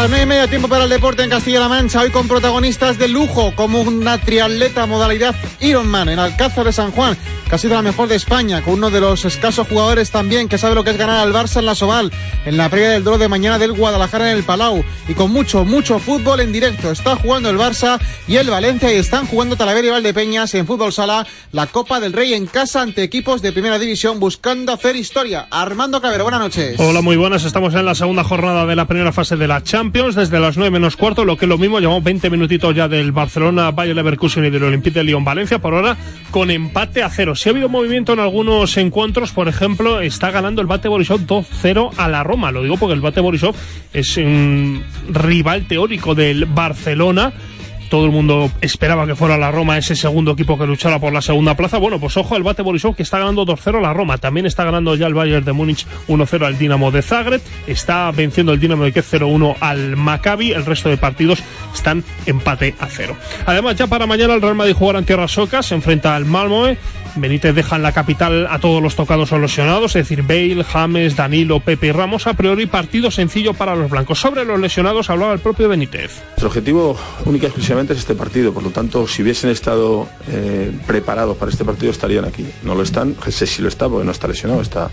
Las 0.00 0.08
nueve 0.08 0.24
y 0.24 0.28
media 0.28 0.48
tiempo 0.48 0.66
para 0.66 0.84
el 0.84 0.88
deporte 0.88 1.22
en 1.22 1.28
Castilla-La 1.28 1.68
Mancha, 1.68 2.00
hoy 2.00 2.10
con 2.10 2.26
protagonistas 2.26 2.96
de 2.96 3.06
lujo, 3.06 3.54
como 3.54 3.82
una 3.82 4.16
triatleta 4.16 4.86
modalidad 4.86 5.34
Ironman 5.60 6.08
en 6.08 6.18
Alcázar 6.18 6.64
de 6.64 6.72
San 6.72 6.90
Juan, 6.90 7.18
que 7.50 7.56
ha 7.56 7.58
sido 7.58 7.74
la 7.74 7.82
mejor 7.82 8.08
de 8.08 8.14
España, 8.14 8.62
con 8.62 8.74
uno 8.74 8.90
de 8.90 9.00
los 9.00 9.24
escasos 9.24 9.66
jugadores 9.66 10.12
también 10.12 10.48
que 10.48 10.56
sabe 10.56 10.76
lo 10.76 10.84
que 10.84 10.90
es 10.90 10.96
ganar 10.96 11.16
al 11.16 11.32
Barça 11.32 11.58
en 11.58 11.66
la 11.66 11.74
Sobal, 11.74 12.12
en 12.46 12.56
la 12.56 12.68
previa 12.68 12.90
del 12.90 13.02
duelo 13.02 13.18
de 13.18 13.26
mañana 13.26 13.58
del 13.58 13.72
Guadalajara 13.72 14.30
en 14.30 14.36
el 14.36 14.44
Palau, 14.44 14.84
y 15.08 15.14
con 15.14 15.32
mucho, 15.32 15.64
mucho 15.64 15.98
fútbol 15.98 16.38
en 16.38 16.52
directo. 16.52 16.92
Está 16.92 17.16
jugando 17.16 17.50
el 17.50 17.58
Barça 17.58 17.98
y 18.28 18.36
el 18.36 18.48
Valencia 18.48 18.92
y 18.92 18.98
están 18.98 19.26
jugando 19.26 19.56
Talavera 19.56 19.88
y 19.88 19.90
Valdepeñas 19.90 20.54
en 20.54 20.64
Fútbol 20.64 20.92
Sala, 20.92 21.26
la 21.50 21.66
Copa 21.66 21.98
del 21.98 22.12
Rey 22.12 22.34
en 22.34 22.46
casa 22.46 22.82
ante 22.82 23.02
equipos 23.02 23.42
de 23.42 23.50
primera 23.50 23.80
división 23.80 24.20
buscando 24.20 24.72
hacer 24.72 24.94
historia. 24.94 25.48
Armando 25.50 26.00
Cabero, 26.00 26.22
buenas 26.22 26.42
noches. 26.42 26.78
Hola, 26.78 27.00
muy 27.00 27.16
buenas. 27.16 27.42
Estamos 27.42 27.74
en 27.74 27.84
la 27.84 27.96
segunda 27.96 28.22
jornada 28.22 28.64
de 28.64 28.76
la 28.76 28.86
primera 28.86 29.10
fase 29.10 29.34
de 29.34 29.48
la 29.48 29.64
Champions, 29.64 30.14
desde 30.14 30.38
las 30.38 30.56
9 30.56 30.70
menos 30.70 30.96
cuarto, 30.96 31.24
lo 31.24 31.36
que 31.36 31.46
es 31.46 31.48
lo 31.48 31.58
mismo, 31.58 31.80
llevamos 31.80 32.04
20 32.04 32.30
minutitos 32.30 32.76
ya 32.76 32.86
del 32.86 33.10
Barcelona, 33.10 33.72
Bayern 33.72 33.96
Leverkusen 33.96 34.44
y 34.44 34.50
del 34.50 34.62
Olympique 34.62 35.00
de 35.00 35.02
Lyon 35.02 35.24
Valencia, 35.24 35.58
por 35.58 35.74
ahora 35.74 35.96
con 36.30 36.52
empate 36.52 37.02
a 37.02 37.10
0 37.10 37.34
si 37.40 37.48
ha 37.48 37.52
habido 37.52 37.70
movimiento 37.70 38.12
en 38.12 38.18
algunos 38.18 38.76
encuentros. 38.76 39.32
Por 39.32 39.48
ejemplo, 39.48 40.02
está 40.02 40.30
ganando 40.30 40.60
el 40.60 40.66
Bate 40.66 40.88
Borisov 40.88 41.20
2-0 41.20 41.92
a 41.96 42.06
la 42.06 42.22
Roma. 42.22 42.52
Lo 42.52 42.62
digo 42.62 42.76
porque 42.76 42.92
el 42.92 43.00
Bate 43.00 43.22
Borisov 43.22 43.54
es 43.94 44.18
un 44.18 44.84
rival 45.08 45.66
teórico 45.66 46.14
del 46.14 46.44
Barcelona 46.44 47.32
todo 47.88 48.04
el 48.04 48.12
mundo 48.12 48.52
esperaba 48.60 49.04
que 49.04 49.16
fuera 49.16 49.36
la 49.36 49.50
Roma 49.50 49.76
ese 49.76 49.96
segundo 49.96 50.30
equipo 50.30 50.56
que 50.56 50.64
luchara 50.64 51.00
por 51.00 51.12
la 51.12 51.20
segunda 51.20 51.56
plaza. 51.56 51.76
Bueno, 51.78 51.98
pues 51.98 52.16
ojo 52.16 52.36
al 52.36 52.44
Bate 52.44 52.62
Borisov 52.62 52.94
que 52.94 53.02
está 53.02 53.18
ganando 53.18 53.44
2-0 53.44 53.80
la 53.80 53.92
Roma. 53.92 54.16
También 54.18 54.46
está 54.46 54.62
ganando 54.62 54.94
ya 54.94 55.08
el 55.08 55.14
Bayern 55.14 55.44
de 55.44 55.52
Múnich 55.52 55.86
1-0 56.06 56.46
al 56.46 56.56
Dinamo 56.56 56.92
de 56.92 57.02
Zagreb. 57.02 57.40
Está 57.66 58.10
venciendo 58.12 58.52
el 58.52 58.60
Dinamo 58.60 58.84
de 58.84 58.92
Kiev 58.92 59.04
0-1 59.04 59.56
al 59.58 59.96
Maccabi. 59.96 60.52
El 60.52 60.66
resto 60.66 60.88
de 60.88 60.98
partidos 60.98 61.42
están 61.74 62.04
empate 62.26 62.76
a 62.78 62.86
cero. 62.86 63.16
Además, 63.44 63.74
ya 63.74 63.88
para 63.88 64.06
mañana 64.06 64.34
el 64.34 64.40
Real 64.40 64.54
Madrid 64.54 64.76
jugará 64.78 65.00
en 65.00 65.04
tierras 65.04 65.32
socas. 65.32 65.66
Se 65.66 65.74
enfrenta 65.74 66.14
al 66.14 66.26
Malmoe 66.26 66.78
Benítez 67.16 67.54
deja 67.54 67.76
en 67.76 67.82
la 67.82 67.92
capital 67.92 68.46
a 68.50 68.58
todos 68.58 68.82
los 68.82 68.96
tocados 68.96 69.32
o 69.32 69.38
lesionados, 69.38 69.96
es 69.96 70.08
decir, 70.08 70.22
Bale, 70.22 70.64
James, 70.64 71.16
Danilo, 71.16 71.60
Pepe 71.60 71.88
y 71.88 71.92
Ramos. 71.92 72.26
A 72.26 72.34
priori, 72.34 72.66
partido 72.66 73.10
sencillo 73.10 73.54
para 73.54 73.74
los 73.76 73.90
blancos. 73.90 74.20
Sobre 74.20 74.44
los 74.44 74.58
lesionados 74.58 75.10
hablaba 75.10 75.32
el 75.32 75.40
propio 75.40 75.68
Benítez. 75.68 76.22
Nuestro 76.30 76.48
objetivo 76.48 76.98
única 77.24 77.46
y 77.46 77.48
exclusivamente 77.48 77.92
es 77.92 78.00
este 78.00 78.14
partido. 78.14 78.52
Por 78.52 78.62
lo 78.62 78.70
tanto, 78.70 79.06
si 79.06 79.22
hubiesen 79.22 79.50
estado 79.50 80.08
eh, 80.28 80.72
preparados 80.86 81.36
para 81.36 81.50
este 81.50 81.64
partido, 81.64 81.90
estarían 81.92 82.24
aquí. 82.24 82.46
No 82.62 82.74
lo 82.74 82.82
están. 82.82 83.16
Jesús 83.20 83.50
sí 83.50 83.62
lo 83.62 83.68
está 83.68 83.88
porque 83.88 84.04
no 84.04 84.12
está 84.12 84.28
lesionado, 84.28 84.60
está 84.60 84.90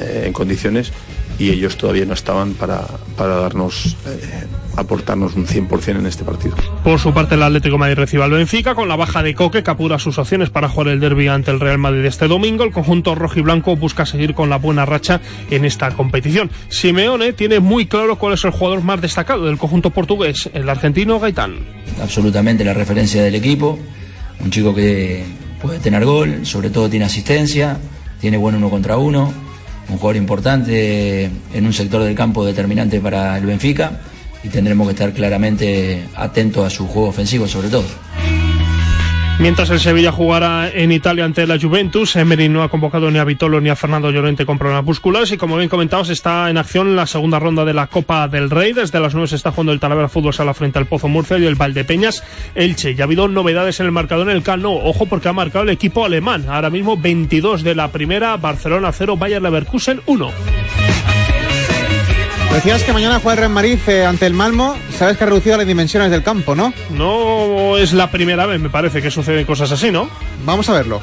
eh, 0.00 0.24
en 0.26 0.32
condiciones 0.32 0.92
y 1.38 1.50
ellos 1.50 1.76
todavía 1.76 2.04
no 2.04 2.14
estaban 2.14 2.54
para, 2.54 2.84
para 3.16 3.36
darnos, 3.36 3.96
eh, 4.06 4.46
aportarnos 4.76 5.36
un 5.36 5.46
100% 5.46 5.98
en 5.98 6.06
este 6.06 6.24
partido. 6.24 6.56
Por 6.82 6.98
su 6.98 7.14
parte, 7.14 7.36
el 7.36 7.42
Atlético 7.42 7.74
de 7.74 7.78
Madrid 7.78 7.96
recibe 7.96 8.24
al 8.24 8.32
Benfica 8.32 8.74
con 8.74 8.88
la 8.88 8.96
baja 8.96 9.22
de 9.22 9.34
Coque, 9.34 9.62
que 9.62 9.70
apura 9.70 9.98
sus 10.00 10.18
opciones 10.18 10.50
para 10.50 10.68
jugar 10.68 10.88
el 10.88 11.00
derby 11.00 11.28
ante 11.28 11.52
el 11.52 11.60
Real 11.60 11.78
Madrid 11.78 12.04
este 12.04 12.26
domingo. 12.26 12.64
El 12.64 12.72
conjunto 12.72 13.14
rojiblanco 13.14 13.76
busca 13.76 14.04
seguir 14.04 14.34
con 14.34 14.50
la 14.50 14.58
buena 14.58 14.84
racha 14.84 15.20
en 15.50 15.64
esta 15.64 15.92
competición. 15.92 16.50
Simeone 16.68 17.32
tiene 17.32 17.60
muy 17.60 17.86
claro 17.86 18.16
cuál 18.16 18.34
es 18.34 18.44
el 18.44 18.50
jugador 18.50 18.82
más 18.82 19.00
destacado 19.00 19.46
del 19.46 19.58
conjunto 19.58 19.90
portugués, 19.90 20.50
el 20.52 20.68
argentino 20.68 21.20
Gaitán. 21.20 21.56
Absolutamente 22.02 22.64
la 22.64 22.74
referencia 22.74 23.22
del 23.22 23.36
equipo, 23.36 23.78
un 24.40 24.50
chico 24.50 24.74
que 24.74 25.24
puede 25.62 25.78
tener 25.78 26.04
gol, 26.04 26.44
sobre 26.44 26.70
todo 26.70 26.90
tiene 26.90 27.04
asistencia, 27.04 27.78
tiene 28.20 28.36
buen 28.36 28.56
uno 28.56 28.70
contra 28.70 28.96
uno 28.96 29.47
un 29.88 29.96
jugador 29.96 30.16
importante 30.16 31.24
en 31.24 31.66
un 31.66 31.72
sector 31.72 32.02
del 32.02 32.14
campo 32.14 32.44
determinante 32.44 33.00
para 33.00 33.36
el 33.38 33.46
Benfica 33.46 34.00
y 34.42 34.48
tendremos 34.48 34.86
que 34.86 34.92
estar 34.92 35.12
claramente 35.12 36.04
atentos 36.14 36.66
a 36.66 36.70
su 36.70 36.86
juego 36.86 37.08
ofensivo 37.08 37.48
sobre 37.48 37.68
todo. 37.68 37.84
Mientras 39.40 39.70
el 39.70 39.78
Sevilla 39.78 40.10
jugará 40.10 40.68
en 40.68 40.90
Italia 40.90 41.24
ante 41.24 41.46
la 41.46 41.60
Juventus, 41.60 42.16
Emery 42.16 42.48
no 42.48 42.64
ha 42.64 42.68
convocado 42.68 43.08
ni 43.08 43.18
a 43.18 43.24
Vitolo 43.24 43.60
ni 43.60 43.68
a 43.68 43.76
Fernando 43.76 44.10
Llorente 44.10 44.44
con 44.44 44.58
problemas 44.58 44.84
musculares 44.84 45.30
y 45.30 45.36
como 45.36 45.56
bien 45.56 45.68
comentados 45.68 46.10
está 46.10 46.50
en 46.50 46.58
acción 46.58 46.96
la 46.96 47.06
segunda 47.06 47.38
ronda 47.38 47.64
de 47.64 47.72
la 47.72 47.86
Copa 47.86 48.26
del 48.26 48.50
Rey. 48.50 48.72
Desde 48.72 48.98
las 48.98 49.14
9 49.14 49.28
se 49.28 49.36
está 49.36 49.52
jugando 49.52 49.72
el 49.72 49.78
Talavera 49.78 50.08
Fútbol 50.08 50.34
Sala 50.34 50.54
frente 50.54 50.80
al 50.80 50.86
Pozo 50.86 51.06
Murcia 51.06 51.38
y 51.38 51.46
el 51.46 51.54
Valdepeñas 51.54 52.24
Elche. 52.56 52.96
Ya 52.96 53.04
ha 53.04 53.06
habido 53.06 53.28
novedades 53.28 53.78
en 53.78 53.86
el 53.86 53.92
marcador 53.92 54.28
en 54.28 54.36
el 54.36 54.42
Cano. 54.42 54.72
Ojo 54.72 55.06
porque 55.06 55.28
ha 55.28 55.32
marcado 55.32 55.62
el 55.62 55.70
equipo 55.70 56.04
alemán. 56.04 56.46
Ahora 56.48 56.68
mismo 56.68 56.96
22 56.96 57.62
de 57.62 57.76
la 57.76 57.92
primera, 57.92 58.36
Barcelona 58.38 58.90
0, 58.90 59.16
Bayer 59.16 59.40
Leverkusen 59.40 60.00
1. 60.06 60.32
Decías 62.52 62.82
que 62.82 62.92
mañana 62.92 63.20
juega 63.20 63.32
el 63.34 63.38
Real 63.38 63.52
Madrid 63.52 63.78
eh, 63.86 64.04
ante 64.04 64.26
el 64.26 64.32
Malmo. 64.32 64.76
Sabes 64.96 65.16
que 65.16 65.24
ha 65.24 65.26
reducido 65.28 65.56
las 65.56 65.66
dimensiones 65.66 66.10
del 66.10 66.22
campo, 66.22 66.54
¿no? 66.54 66.72
No 66.90 67.76
es 67.76 67.92
la 67.92 68.10
primera 68.10 68.46
vez, 68.46 68.60
me 68.60 68.70
parece, 68.70 69.00
que 69.00 69.10
suceden 69.10 69.44
cosas 69.46 69.70
así, 69.70 69.90
¿no? 69.92 70.08
Vamos 70.44 70.68
a 70.68 70.72
verlo. 70.72 71.00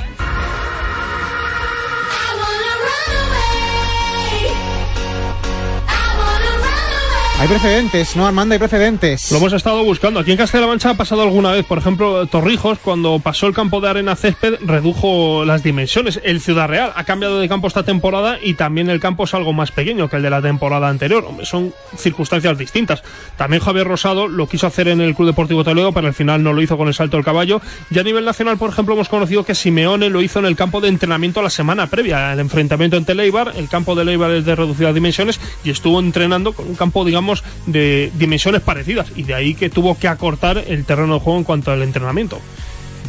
Hay 7.46 7.50
precedentes, 7.50 8.16
¿no, 8.16 8.26
Armando? 8.26 8.54
Hay 8.54 8.60
precedentes. 8.60 9.32
Lo 9.32 9.38
hemos 9.38 9.54
estado 9.54 9.84
buscando. 9.84 10.20
Aquí 10.20 10.32
en 10.32 10.38
Castilla-La 10.38 10.66
Mancha 10.66 10.90
ha 10.90 10.94
pasado 10.96 11.22
alguna 11.22 11.52
vez. 11.52 11.64
Por 11.64 11.78
ejemplo, 11.78 12.26
Torrijos, 12.26 12.80
cuando 12.80 13.20
pasó 13.20 13.46
el 13.46 13.54
campo 13.54 13.82
de 13.82 13.88
arena 13.88 14.16
césped, 14.16 14.56
redujo 14.62 15.46
las 15.46 15.62
dimensiones. 15.62 16.20
El 16.24 16.42
Ciudad 16.42 16.68
Real 16.68 16.92
ha 16.96 17.04
cambiado 17.04 17.40
de 17.40 17.48
campo 17.48 17.68
esta 17.68 17.84
temporada 17.84 18.40
y 18.42 18.56
también 18.56 18.90
el 18.90 19.00
campo 19.00 19.26
es 19.26 19.36
algo 19.36 19.54
más 19.54 19.70
pequeño 19.70 20.10
que 20.10 20.16
el 20.16 20.24
de 20.24 20.32
la 20.32 20.42
temporada 20.42 20.90
anterior. 20.90 21.24
Son 21.44 21.72
circunstancias 21.96 22.58
distintas. 22.58 23.04
También 23.38 23.62
Javier 23.62 23.86
Rosado 23.86 24.28
lo 24.28 24.48
quiso 24.48 24.66
hacer 24.66 24.88
en 24.88 25.00
el 25.00 25.14
Club 25.14 25.28
Deportivo 25.28 25.64
Toledo, 25.64 25.92
pero 25.92 26.08
al 26.08 26.16
final 26.16 26.42
no 26.42 26.52
lo 26.52 26.64
hizo 26.64 26.78
con 26.78 26.88
el 26.88 26.96
salto 26.96 27.18
del 27.18 27.24
caballo. 27.24 27.62
Y 27.92 28.00
a 28.00 28.04
nivel 28.04 28.26
nacional, 28.26 28.58
por 28.58 28.72
ejemplo, 28.72 28.96
hemos 28.96 29.08
conocido 29.08 29.46
que 29.46 29.54
Simeone 29.54 30.10
lo 30.10 30.24
hizo 30.24 30.40
en 30.40 30.46
el 30.46 30.56
campo 30.56 30.82
de 30.82 30.88
entrenamiento 30.88 31.44
la 31.44 31.52
semana 31.52 31.86
previa 31.86 32.32
al 32.32 32.40
enfrentamiento 32.40 32.98
ante 32.98 33.14
Leibar. 33.14 33.54
El 33.56 33.70
campo 33.70 33.94
de 33.94 34.04
Leibar 34.04 34.32
es 34.32 34.46
de 34.46 34.56
reducidas 34.56 34.96
dimensiones 34.96 35.40
y 35.64 35.70
estuvo 35.70 36.00
entrenando 36.00 36.52
con 36.54 36.68
un 36.70 36.76
campo, 36.76 37.06
digamos, 37.06 37.35
de 37.66 38.12
dimensiones 38.16 38.62
parecidas 38.62 39.08
y 39.16 39.24
de 39.24 39.34
ahí 39.34 39.56
que 39.56 39.70
tuvo 39.70 39.98
que 39.98 40.08
acortar 40.08 40.58
el 40.58 40.86
terreno 40.86 41.16
de 41.16 41.20
juego 41.20 41.40
en 41.40 41.44
cuanto 41.44 41.72
al 41.72 41.82
entrenamiento. 41.82 42.40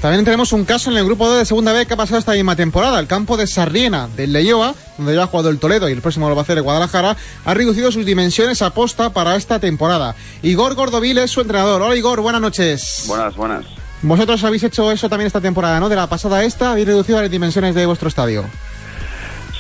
También 0.00 0.24
tenemos 0.24 0.52
un 0.52 0.64
caso 0.64 0.90
en 0.90 0.98
el 0.98 1.04
grupo 1.04 1.30
D 1.30 1.38
de 1.38 1.44
segunda 1.44 1.72
B 1.72 1.86
que 1.86 1.94
ha 1.94 1.96
pasado 1.96 2.18
esta 2.18 2.32
misma 2.32 2.54
temporada. 2.54 3.00
El 3.00 3.06
campo 3.06 3.36
de 3.36 3.46
Sarriena, 3.46 4.08
del 4.14 4.32
Leyoa, 4.32 4.74
donde 4.98 5.14
ya 5.14 5.22
ha 5.22 5.26
jugado 5.26 5.48
el 5.48 5.58
Toledo 5.58 5.88
y 5.88 5.92
el 5.92 6.02
próximo 6.02 6.28
lo 6.28 6.34
va 6.34 6.42
a 6.42 6.44
hacer 6.44 6.58
el 6.58 6.62
Guadalajara, 6.62 7.16
ha 7.44 7.54
reducido 7.54 7.90
sus 7.90 8.04
dimensiones 8.04 8.60
a 8.60 8.70
posta 8.74 9.10
para 9.10 9.36
esta 9.36 9.58
temporada. 9.58 10.14
Igor 10.42 10.74
Gordovil 10.74 11.18
es 11.18 11.30
su 11.30 11.40
entrenador. 11.40 11.80
Hola 11.80 11.96
Igor, 11.96 12.20
buenas 12.20 12.42
noches. 12.42 13.04
Buenas, 13.08 13.34
buenas. 13.36 13.64
Vosotros 14.02 14.44
habéis 14.44 14.62
hecho 14.64 14.92
eso 14.92 15.08
también 15.08 15.26
esta 15.26 15.40
temporada, 15.40 15.80
¿no? 15.80 15.88
De 15.88 15.96
la 15.96 16.06
pasada 16.08 16.38
a 16.38 16.44
esta, 16.44 16.72
habéis 16.72 16.86
reducido 16.86 17.20
las 17.20 17.30
dimensiones 17.30 17.74
de 17.74 17.86
vuestro 17.86 18.08
estadio. 18.08 18.44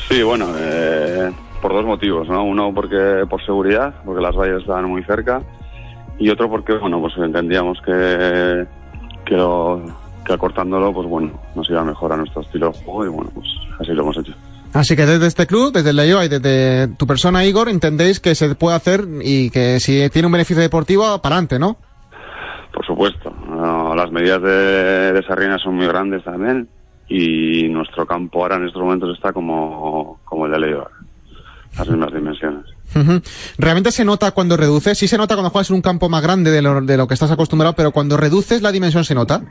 Sí, 0.08 0.22
bueno, 0.22 0.54
eh, 0.56 1.32
por 1.62 1.72
dos 1.72 1.84
motivos, 1.84 2.28
¿no? 2.28 2.44
Uno 2.44 2.72
porque 2.74 3.24
por 3.28 3.44
seguridad, 3.44 3.94
porque 4.04 4.22
las 4.22 4.34
vallas 4.36 4.60
estaban 4.60 4.84
muy 4.86 5.02
cerca, 5.04 5.42
y 6.18 6.30
otro 6.30 6.48
porque, 6.48 6.74
bueno, 6.74 7.00
pues 7.00 7.14
entendíamos 7.18 7.78
que, 7.82 8.66
que, 9.24 9.36
lo- 9.36 9.82
que 10.24 10.32
acortándolo, 10.32 10.92
pues 10.92 11.08
bueno, 11.08 11.32
nos 11.54 11.68
iba 11.70 11.84
mejor 11.84 12.12
a 12.12 12.16
nuestro 12.16 12.42
estilo 12.42 12.70
de 12.70 12.78
juego 12.84 13.04
y 13.06 13.08
bueno, 13.08 13.30
pues 13.34 13.46
así 13.80 13.92
lo 13.92 14.02
hemos 14.02 14.16
hecho. 14.18 14.32
Así 14.72 14.94
que 14.96 15.06
desde 15.06 15.26
este 15.26 15.46
club, 15.46 15.72
desde 15.72 15.90
el 15.90 15.96
Leyoa 15.96 16.24
y 16.24 16.28
desde 16.28 16.88
tu 16.96 17.06
persona, 17.06 17.44
Igor, 17.44 17.68
entendéis 17.68 18.20
que 18.20 18.34
se 18.34 18.54
puede 18.56 18.76
hacer 18.76 19.04
y 19.22 19.50
que 19.50 19.80
si 19.80 20.10
tiene 20.10 20.26
un 20.26 20.32
beneficio 20.32 20.62
deportivo, 20.62 21.02
para 21.22 21.36
adelante, 21.36 21.58
¿no? 21.58 21.76
Por 22.74 22.84
supuesto, 22.84 23.32
no, 23.48 23.94
las 23.94 24.10
medidas 24.12 24.42
de, 24.42 25.12
de 25.14 25.58
son 25.62 25.76
muy 25.76 25.86
grandes 25.86 26.22
también 26.24 26.68
y 27.08 27.68
nuestro 27.68 28.04
campo 28.06 28.42
ahora 28.42 28.56
en 28.56 28.66
estos 28.66 28.82
momentos 28.82 29.16
está 29.16 29.32
como, 29.32 30.18
como 30.24 30.44
el 30.46 30.52
de 30.52 30.58
Leibar, 30.58 30.88
las 31.76 31.88
mismas 31.88 32.12
dimensiones. 32.12 32.64
Realmente 33.58 33.92
se 33.92 34.04
nota 34.04 34.30
cuando 34.30 34.56
reduces, 34.56 34.96
sí 34.96 35.08
se 35.08 35.18
nota 35.18 35.34
cuando 35.34 35.50
juegas 35.50 35.70
en 35.70 35.76
un 35.76 35.82
campo 35.82 36.08
más 36.08 36.22
grande 36.22 36.50
de 36.50 36.62
lo, 36.62 36.80
de 36.80 36.96
lo 36.96 37.06
que 37.06 37.14
estás 37.14 37.30
acostumbrado, 37.30 37.74
pero 37.74 37.90
cuando 37.90 38.16
reduces 38.16 38.62
la 38.62 38.72
dimensión 38.72 39.04
se 39.04 39.14
nota. 39.14 39.42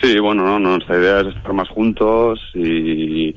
Sí, 0.00 0.18
bueno, 0.18 0.44
no, 0.44 0.58
nuestra 0.58 0.98
idea 0.98 1.20
es 1.20 1.34
estar 1.36 1.52
más 1.52 1.68
juntos 1.68 2.40
y 2.54 3.34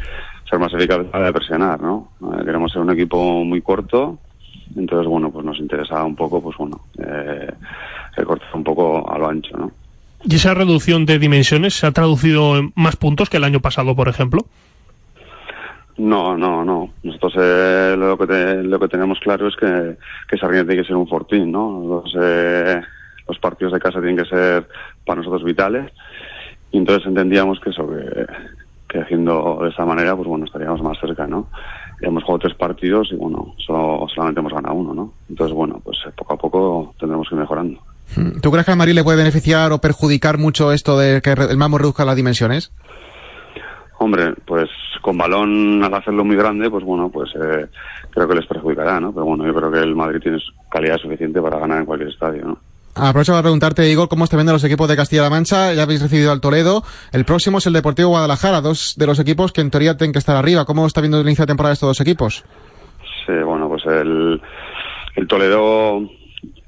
ser 0.50 0.60
más 0.60 0.74
eficaces 0.74 1.08
a 1.08 1.12
la 1.12 1.18
hora 1.18 1.28
de 1.28 1.34
presionar, 1.34 1.82
¿no? 1.82 2.12
Eh, 2.22 2.46
queremos 2.46 2.72
ser 2.72 2.82
un 2.82 2.92
equipo 2.92 3.44
muy 3.44 3.62
corto, 3.62 4.20
entonces, 4.76 5.08
bueno, 5.08 5.32
pues 5.32 5.46
nos 5.46 5.60
interesaba 5.60 6.06
un 6.06 6.16
poco, 6.16 6.42
pues 6.42 6.58
bueno, 6.58 6.86
eh, 6.98 7.52
recortar 8.16 8.50
un 8.54 8.64
poco 8.64 9.12
a 9.12 9.18
lo 9.18 9.28
ancho, 9.30 9.58
¿no? 9.58 9.72
¿Y 10.26 10.36
esa 10.36 10.54
reducción 10.54 11.06
de 11.06 11.20
dimensiones 11.20 11.74
se 11.74 11.86
ha 11.86 11.92
traducido 11.92 12.58
en 12.58 12.72
más 12.76 12.96
puntos 12.96 13.30
que 13.30 13.38
el 13.38 13.44
año 13.44 13.60
pasado, 13.60 13.96
por 13.96 14.08
ejemplo? 14.08 14.46
No, 15.98 16.38
no, 16.38 16.64
no. 16.66 16.90
Nosotros 17.04 17.34
eh, 17.38 17.96
lo, 17.98 18.18
que 18.18 18.28
te- 18.28 18.64
lo 18.64 18.80
que 18.80 18.88
tenemos 18.88 19.20
claro 19.20 19.48
es 19.48 19.56
que, 19.56 19.98
que 20.30 20.38
Sarriá 20.38 20.66
tiene 20.66 20.82
que 20.82 20.88
ser 20.88 20.96
un 20.96 21.08
fortín, 21.08 21.52
¿no? 21.52 22.02
Los, 22.04 22.16
eh, 22.20 22.82
los 23.28 23.38
partidos 23.40 23.74
de 23.74 23.80
casa 23.80 24.00
tienen 24.00 24.18
que 24.18 24.26
ser 24.30 24.68
para 25.06 25.18
nosotros 25.22 25.44
vitales. 25.44 25.92
Y 26.72 26.78
entonces 26.80 27.06
entendíamos 27.08 27.60
que 27.60 27.70
eso, 27.70 27.88
que, 27.88 28.26
que 28.90 29.00
haciendo 29.02 29.60
de 29.62 29.70
esta 29.70 29.86
manera, 29.86 30.16
pues 30.16 30.28
bueno, 30.28 30.46
estaríamos 30.46 30.82
más 30.82 30.98
cerca, 31.00 31.28
¿no? 31.28 31.48
hemos 32.02 32.24
jugado 32.24 32.40
tres 32.40 32.56
partidos 32.56 33.08
y 33.14 33.16
bueno, 33.16 33.56
solo, 33.66 34.08
solamente 34.14 34.42
hemos 34.42 34.52
ganado 34.52 34.76
uno, 34.76 34.94
¿no? 34.94 35.14
Entonces, 35.30 35.56
bueno, 35.56 35.80
pues 35.86 35.98
eh, 36.06 36.10
poco 36.18 36.34
a 36.34 36.38
poco 36.38 36.94
tendremos 37.00 37.30
que 37.30 37.36
ir 37.36 37.40
mejorando. 37.40 37.80
Hmm. 38.14 38.42
¿Tú 38.42 38.52
crees 38.52 38.66
que 38.66 38.72
al 38.72 38.78
Madrid 38.78 38.94
le 38.94 39.06
puede 39.06 39.20
beneficiar 39.20 39.72
o 39.72 39.78
perjudicar 39.78 40.38
mucho 40.38 40.74
esto 40.74 40.98
de 41.00 41.22
que 41.22 41.32
el 41.32 41.56
Mamo 41.56 41.78
reduzca 41.78 42.04
las 42.04 42.18
dimensiones? 42.18 42.74
Hombre, 44.04 44.34
pues 44.46 44.70
con 45.02 45.18
balón 45.18 45.84
al 45.84 45.94
hacerlo 45.94 46.26
muy 46.26 46.36
grande, 46.36 46.70
pues 46.70 46.84
bueno, 46.84 47.10
pues 47.10 47.30
eh, 47.36 47.68
creo 48.10 48.28
que 48.28 48.36
les 48.36 48.46
perjudicará, 48.46 49.00
¿no? 49.00 49.14
Pero 49.14 49.26
bueno, 49.26 49.46
yo 49.46 49.54
creo 49.54 49.72
que 49.72 49.80
el 49.80 49.96
Madrid 49.96 50.20
tiene 50.22 50.40
calidad 50.70 50.98
suficiente 50.98 51.42
para 51.42 51.60
ganar 51.60 51.80
en 51.80 51.86
cualquier 51.86 52.10
estadio, 52.10 52.46
¿no? 52.46 52.58
Aprovecho 52.96 53.32
para 53.32 53.42
preguntarte, 53.42 53.90
Igor, 53.90 54.08
cómo 54.08 54.26
está 54.26 54.38
viendo 54.38 54.54
los 54.54 54.64
equipos 54.64 54.88
de 54.88 54.96
Castilla-La 54.96 55.30
Mancha. 55.30 55.74
Ya 55.74 55.84
habéis 55.84 56.02
recibido 56.02 56.32
al 56.32 56.42
Toledo. 56.42 56.84
El 57.12 57.26
próximo 57.26 57.58
es 57.58 57.66
el 57.66 57.74
Deportivo 57.74 58.10
Guadalajara, 58.10 58.62
dos 58.62 58.94
de 58.98 59.08
los 59.08 59.18
equipos 59.20 59.52
que 59.52 59.62
en 59.62 59.72
teoría 59.72 59.98
tienen 59.98 60.14
que 60.14 60.20
estar 60.20 60.36
arriba. 60.36 60.66
¿Cómo 60.66 60.86
está 60.86 61.02
viendo 61.02 61.20
el 61.20 61.26
inicio 61.26 61.44
de 61.44 61.48
temporada 61.48 61.74
estos 61.74 61.90
dos 61.90 62.02
equipos? 62.02 62.44
Sí, 63.26 63.34
bueno, 63.44 63.68
pues 63.68 63.84
el, 63.88 64.40
el 65.16 65.28
Toledo 65.28 66.02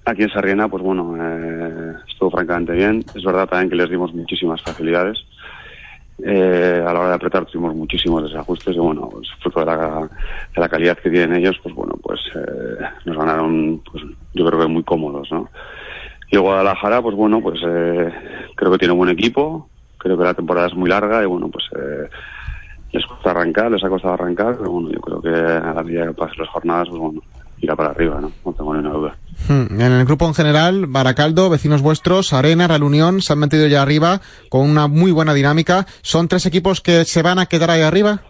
aquí 0.05 0.23
en 0.23 0.29
Sarriena, 0.29 0.67
pues 0.67 0.81
bueno, 0.81 1.15
eh, 1.19 1.93
estuvo 2.09 2.31
francamente 2.31 2.73
bien. 2.73 3.05
Es 3.13 3.23
verdad 3.23 3.47
también 3.47 3.69
que 3.69 3.75
les 3.75 3.89
dimos 3.89 4.11
muchísimas 4.13 4.61
facilidades. 4.63 5.17
Eh, 6.23 6.81
a 6.85 6.93
la 6.93 6.99
hora 6.99 7.09
de 7.09 7.15
apretar 7.15 7.45
tuvimos 7.45 7.75
muchísimos 7.75 8.23
desajustes 8.23 8.73
y 8.73 8.79
bueno, 8.79 9.09
pues, 9.09 9.27
fruto 9.41 9.59
de 9.59 9.65
la, 9.65 10.09
de 10.55 10.61
la 10.61 10.69
calidad 10.69 10.97
que 10.97 11.09
tienen 11.09 11.35
ellos, 11.35 11.59
pues 11.61 11.75
bueno, 11.75 11.93
pues 12.01 12.21
eh, 12.35 12.83
nos 13.03 13.17
ganaron, 13.17 13.81
pues 13.91 14.03
yo 14.33 14.45
creo 14.45 14.61
que 14.61 14.67
muy 14.67 14.83
cómodos, 14.83 15.29
¿no? 15.31 15.49
Y 16.31 16.37
Guadalajara, 16.37 17.01
pues 17.01 17.15
bueno, 17.15 17.41
pues 17.41 17.59
eh, 17.67 18.13
creo 18.55 18.71
que 18.71 18.77
tiene 18.77 18.93
un 18.93 18.99
buen 18.99 19.11
equipo, 19.11 19.69
creo 19.97 20.17
que 20.17 20.23
la 20.23 20.33
temporada 20.33 20.67
es 20.67 20.75
muy 20.75 20.89
larga 20.89 21.21
y 21.21 21.25
bueno, 21.25 21.49
pues 21.49 21.65
eh, 21.77 22.09
les 22.93 23.05
cuesta 23.05 23.31
arrancar, 23.31 23.69
les 23.71 23.83
ha 23.83 23.89
costado 23.89 24.13
arrancar, 24.13 24.55
pero 24.57 24.71
bueno, 24.71 24.89
yo 24.91 25.01
creo 25.01 25.21
que 25.21 25.29
a 25.29 25.73
la 25.73 25.83
medida 25.83 26.07
que 26.07 26.13
pasen 26.13 26.39
las 26.39 26.49
jornadas, 26.49 26.87
pues 26.89 26.99
bueno, 27.01 27.21
irá 27.59 27.75
para 27.75 27.89
arriba, 27.89 28.19
¿no? 28.21 28.31
No 28.45 28.53
tengo 28.53 28.73
ninguna 28.73 28.93
duda. 28.95 29.17
Hmm. 29.47 29.79
En 29.79 29.91
el 29.91 30.05
grupo 30.05 30.27
en 30.27 30.33
general, 30.33 30.85
Baracaldo, 30.87 31.49
vecinos 31.49 31.81
vuestros, 31.81 32.33
Arena, 32.33 32.67
Real 32.67 32.83
Unión, 32.83 33.21
se 33.21 33.33
han 33.33 33.39
metido 33.39 33.67
ya 33.67 33.81
arriba 33.81 34.21
con 34.49 34.69
una 34.69 34.87
muy 34.87 35.11
buena 35.11 35.33
dinámica. 35.33 35.85
¿Son 36.01 36.27
tres 36.27 36.45
equipos 36.45 36.81
que 36.81 37.05
se 37.05 37.21
van 37.21 37.39
a 37.39 37.45
quedar 37.45 37.71
ahí 37.71 37.81
arriba? 37.81 38.21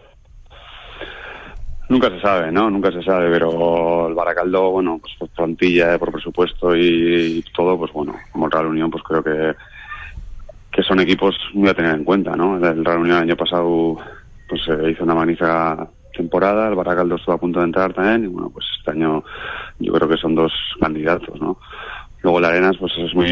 Nunca 1.88 2.10
se 2.10 2.20
sabe, 2.20 2.52
¿no? 2.52 2.70
Nunca 2.70 2.92
se 2.92 3.04
sabe, 3.04 3.30
pero 3.30 4.08
el 4.08 4.16
Baracaldo, 4.16 4.72
bueno, 4.72 4.98
pues 5.00 5.14
por 5.20 5.30
plantilla, 5.30 6.00
por 6.00 6.12
presupuesto 6.12 6.76
y, 6.76 7.44
todo, 7.56 7.78
pues 7.78 7.92
bueno, 7.94 8.16
como 8.32 8.46
el 8.46 8.52
Real 8.52 8.66
Unión, 8.66 8.90
pues 8.90 9.04
creo 9.04 9.24
que, 9.24 9.56
que 10.72 10.82
son 10.82 11.00
equipos 11.00 11.36
muy 11.54 11.70
a 11.70 11.76
tener 11.76 11.94
en 11.94 12.04
cuenta, 12.04 12.36
¿no? 12.36 12.58
El 12.58 12.84
Real 12.84 13.00
Unión 13.00 13.18
el 13.18 13.24
año 13.24 13.38
pasado, 13.38 13.98
pues 14.50 14.62
eh, 14.68 14.92
hizo 14.92 15.04
una 15.04 15.14
magnífica 15.14 15.88
temporada, 16.16 16.68
el 16.68 16.76
Baracaldo 16.76 17.16
estuvo 17.16 17.36
a 17.36 17.40
punto 17.40 17.60
de 17.60 17.66
entrar 17.66 17.94
también, 17.94 18.26
y 18.26 18.28
bueno, 18.28 18.50
pues 18.50 18.66
este 18.78 18.92
año 18.92 19.24
yo 19.80 19.94
creo 19.94 20.10
que 20.10 20.18
son 20.18 20.36
dos 20.36 20.52
candidatos, 20.80 21.40
¿no? 21.40 21.58
Luego 22.22 22.40
el 22.40 22.46
Arenas, 22.46 22.78
pues 22.80 22.94
es 22.98 23.14
muy, 23.14 23.30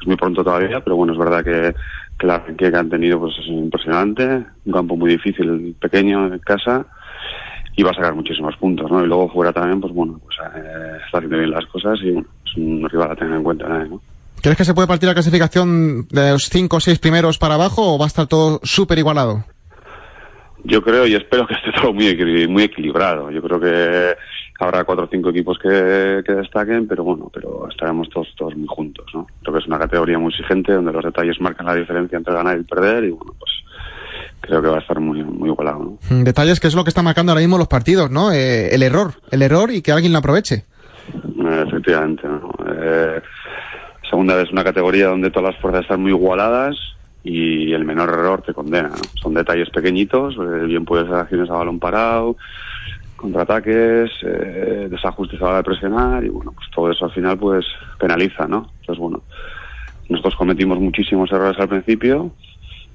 es 0.00 0.06
muy 0.06 0.16
pronto 0.16 0.44
todavía, 0.44 0.80
pero 0.80 0.96
bueno, 0.96 1.12
es 1.12 1.18
verdad 1.18 1.44
que, 1.44 1.74
que 2.18 2.26
la 2.26 2.44
que 2.44 2.66
han 2.66 2.90
tenido 2.90 3.18
pues 3.18 3.34
es 3.38 3.46
impresionante, 3.46 4.44
un 4.64 4.72
campo 4.72 4.96
muy 4.96 5.10
difícil, 5.10 5.74
pequeño, 5.80 6.26
en 6.32 6.38
casa, 6.40 6.86
y 7.74 7.82
va 7.82 7.90
a 7.90 7.94
sacar 7.94 8.14
muchísimos 8.14 8.56
puntos, 8.56 8.90
¿no? 8.90 9.02
Y 9.02 9.06
luego 9.06 9.30
fuera 9.30 9.52
también, 9.52 9.80
pues 9.80 9.92
bueno, 9.92 10.20
pues 10.22 10.36
eh, 10.54 10.98
está 11.06 11.18
haciendo 11.18 11.38
bien 11.38 11.50
las 11.50 11.66
cosas 11.66 11.98
y 12.02 12.10
bueno, 12.10 12.28
es 12.44 12.56
un 12.56 12.88
rival 12.88 13.10
a 13.10 13.16
tener 13.16 13.34
en 13.34 13.42
cuenta, 13.42 13.68
¿no? 13.68 14.00
¿Crees 14.42 14.56
que 14.56 14.64
se 14.64 14.74
puede 14.74 14.88
partir 14.88 15.08
la 15.08 15.14
clasificación 15.14 16.08
de 16.10 16.32
los 16.32 16.48
cinco 16.50 16.78
o 16.78 16.80
seis 16.80 16.98
primeros 16.98 17.38
para 17.38 17.54
abajo 17.54 17.94
o 17.94 17.98
va 17.98 18.06
a 18.06 18.08
estar 18.08 18.26
todo 18.26 18.60
súper 18.64 18.98
igualado? 18.98 19.44
Yo 20.64 20.82
creo 20.82 21.06
y 21.06 21.14
espero 21.14 21.46
que 21.46 21.54
esté 21.54 21.72
todo 21.72 21.92
muy, 21.92 22.46
muy 22.48 22.62
equilibrado. 22.64 23.30
Yo 23.30 23.42
creo 23.42 23.60
que 23.60 24.16
habrá 24.60 24.84
cuatro 24.84 25.04
o 25.04 25.08
cinco 25.10 25.30
equipos 25.30 25.58
que, 25.58 26.22
que, 26.24 26.32
destaquen, 26.32 26.86
pero 26.86 27.02
bueno, 27.04 27.30
pero 27.32 27.68
estaremos 27.68 28.08
todos, 28.10 28.28
todos 28.36 28.56
muy 28.56 28.68
juntos, 28.68 29.06
¿no? 29.12 29.26
Creo 29.42 29.54
que 29.54 29.60
es 29.60 29.66
una 29.66 29.78
categoría 29.78 30.18
muy 30.18 30.32
exigente 30.32 30.72
donde 30.72 30.92
los 30.92 31.04
detalles 31.04 31.40
marcan 31.40 31.66
la 31.66 31.74
diferencia 31.74 32.16
entre 32.16 32.34
ganar 32.34 32.58
y 32.58 32.62
perder 32.62 33.04
y 33.04 33.10
bueno, 33.10 33.34
pues 33.38 33.50
creo 34.40 34.62
que 34.62 34.68
va 34.68 34.76
a 34.76 34.80
estar 34.80 35.00
muy, 35.00 35.22
muy 35.22 35.48
igualado. 35.48 35.78
¿no? 35.78 36.16
Mm, 36.16 36.24
detalles 36.24 36.60
que 36.60 36.68
es 36.68 36.74
lo 36.74 36.84
que 36.84 36.90
está 36.90 37.02
marcando 37.02 37.32
ahora 37.32 37.40
mismo 37.40 37.58
los 37.58 37.68
partidos, 37.68 38.10
¿no? 38.10 38.32
Eh, 38.32 38.74
el 38.74 38.82
error, 38.82 39.14
el 39.30 39.42
error 39.42 39.70
y 39.70 39.82
que 39.82 39.92
alguien 39.92 40.12
lo 40.12 40.18
aproveche. 40.18 40.64
Eh, 41.14 41.64
efectivamente. 41.66 42.26
¿no? 42.26 42.52
Eh, 42.68 43.20
segunda 44.08 44.40
es 44.40 44.50
una 44.50 44.64
categoría 44.64 45.08
donde 45.08 45.30
todas 45.30 45.54
las 45.54 45.60
fuerzas 45.60 45.82
están 45.82 46.02
muy 46.02 46.10
igualadas 46.10 46.76
y 47.24 47.72
el 47.72 47.84
menor 47.84 48.08
error 48.08 48.42
te 48.42 48.54
condena. 48.54 48.88
¿no? 48.88 49.02
Son 49.20 49.34
detalles 49.34 49.70
pequeñitos, 49.70 50.34
eh, 50.34 50.66
bien 50.66 50.84
puedes 50.84 51.06
hacer 51.06 51.20
acciones 51.20 51.50
a 51.50 51.54
balón 51.54 51.78
parado, 51.78 52.36
contraataques, 53.16 54.10
eh, 54.22 54.88
desajustes 54.90 55.38
de 55.38 55.62
presionar 55.62 56.24
y 56.24 56.28
bueno, 56.28 56.52
pues 56.52 56.68
todo 56.74 56.90
eso 56.90 57.04
al 57.04 57.12
final 57.12 57.38
pues 57.38 57.64
penaliza, 57.98 58.48
¿no? 58.48 58.70
Entonces 58.80 58.98
bueno, 58.98 59.22
nosotros 60.08 60.34
cometimos 60.36 60.80
muchísimos 60.80 61.30
errores 61.30 61.58
al 61.60 61.68
principio 61.68 62.32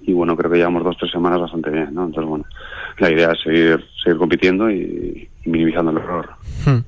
y 0.02 0.14
bueno, 0.14 0.36
creo 0.38 0.50
que 0.50 0.58
llevamos 0.58 0.84
dos 0.84 0.98
tres 0.98 1.12
semanas 1.12 1.40
bastante 1.40 1.70
bien, 1.70 1.94
¿no? 1.94 2.06
Entonces, 2.06 2.30
bueno, 2.30 2.46
la 2.98 3.12
idea 3.12 3.32
es 3.34 3.42
seguir, 3.42 3.86
seguir 4.02 4.18
compitiendo 4.18 4.72
y, 4.72 5.30
y 5.46 5.50
minimizando 5.50 5.92
el 5.92 5.98
error. 5.98 6.30
Hmm. 6.66 6.80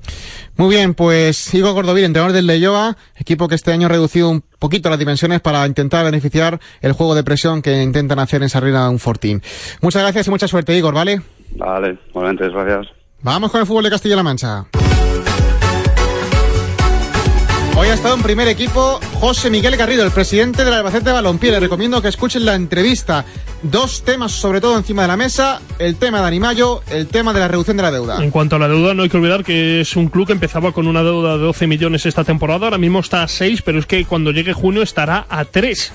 Muy 0.60 0.76
bien, 0.76 0.92
pues 0.92 1.54
Igor 1.54 1.72
Gordovil, 1.72 2.04
entrenador 2.04 2.34
del 2.34 2.46
Leyoa, 2.46 2.94
equipo 3.16 3.48
que 3.48 3.54
este 3.54 3.72
año 3.72 3.86
ha 3.86 3.88
reducido 3.88 4.28
un 4.28 4.44
poquito 4.58 4.90
las 4.90 4.98
dimensiones 4.98 5.40
para 5.40 5.66
intentar 5.66 6.04
beneficiar 6.04 6.60
el 6.82 6.92
juego 6.92 7.14
de 7.14 7.24
presión 7.24 7.62
que 7.62 7.82
intentan 7.82 8.18
hacer 8.18 8.42
en 8.42 8.50
Sarrina 8.50 8.90
un 8.90 8.98
Fortín. 8.98 9.40
Muchas 9.80 10.02
gracias 10.02 10.26
y 10.26 10.30
mucha 10.30 10.46
suerte, 10.48 10.76
Igor, 10.76 10.92
¿vale? 10.92 11.22
Vale, 11.56 11.98
igualmente, 12.10 12.46
gracias. 12.50 12.94
Vamos 13.22 13.50
con 13.50 13.62
el 13.62 13.66
fútbol 13.66 13.84
de 13.84 13.90
Castilla-La 13.90 14.22
Mancha. 14.22 14.66
Hoy 17.80 17.88
ha 17.88 17.94
estado 17.94 18.14
en 18.14 18.22
primer 18.22 18.46
equipo 18.46 19.00
José 19.14 19.48
Miguel 19.48 19.74
Garrido, 19.74 20.04
el 20.04 20.10
presidente 20.10 20.66
del 20.66 20.74
Albacete 20.74 21.12
Balompié. 21.12 21.50
Le 21.52 21.60
recomiendo 21.60 22.02
que 22.02 22.08
escuchen 22.08 22.44
la 22.44 22.54
entrevista. 22.54 23.24
Dos 23.62 24.02
temas 24.04 24.32
sobre 24.32 24.60
todo 24.60 24.76
encima 24.76 25.00
de 25.00 25.08
la 25.08 25.16
mesa, 25.16 25.62
el 25.78 25.96
tema 25.96 26.20
de 26.20 26.26
Animayo, 26.26 26.82
el 26.90 27.06
tema 27.06 27.32
de 27.32 27.40
la 27.40 27.48
reducción 27.48 27.78
de 27.78 27.82
la 27.82 27.90
deuda. 27.90 28.22
En 28.22 28.30
cuanto 28.30 28.56
a 28.56 28.58
la 28.58 28.68
deuda, 28.68 28.92
no 28.92 29.02
hay 29.02 29.08
que 29.08 29.16
olvidar 29.16 29.44
que 29.44 29.80
es 29.80 29.96
un 29.96 30.08
club 30.08 30.26
que 30.26 30.34
empezaba 30.34 30.72
con 30.72 30.88
una 30.88 31.02
deuda 31.02 31.38
de 31.38 31.42
12 31.42 31.66
millones 31.66 32.04
esta 32.04 32.22
temporada, 32.22 32.66
ahora 32.66 32.76
mismo 32.76 33.00
está 33.00 33.22
a 33.22 33.28
6, 33.28 33.62
pero 33.62 33.78
es 33.78 33.86
que 33.86 34.04
cuando 34.04 34.30
llegue 34.30 34.52
junio 34.52 34.82
estará 34.82 35.24
a 35.30 35.46
3 35.46 35.92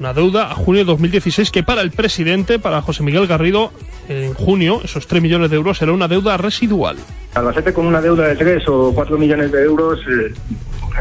una 0.00 0.12
deuda 0.12 0.50
a 0.50 0.54
junio 0.54 0.80
de 0.80 0.86
2016 0.86 1.50
que 1.50 1.62
para 1.62 1.82
el 1.82 1.90
presidente, 1.90 2.58
para 2.58 2.82
José 2.82 3.02
Miguel 3.04 3.26
Garrido, 3.28 3.72
en 4.08 4.34
junio, 4.34 4.80
esos 4.82 5.06
3 5.06 5.22
millones 5.22 5.50
de 5.50 5.56
euros 5.56 5.78
será 5.78 5.92
una 5.92 6.08
deuda 6.08 6.36
residual. 6.36 6.96
Albacete 7.34 7.72
con 7.72 7.86
una 7.86 8.00
deuda 8.00 8.26
de 8.26 8.36
3 8.36 8.68
o 8.68 8.92
4 8.92 9.18
millones 9.18 9.52
de 9.52 9.62
euros 9.62 10.00
eh, 10.00 10.32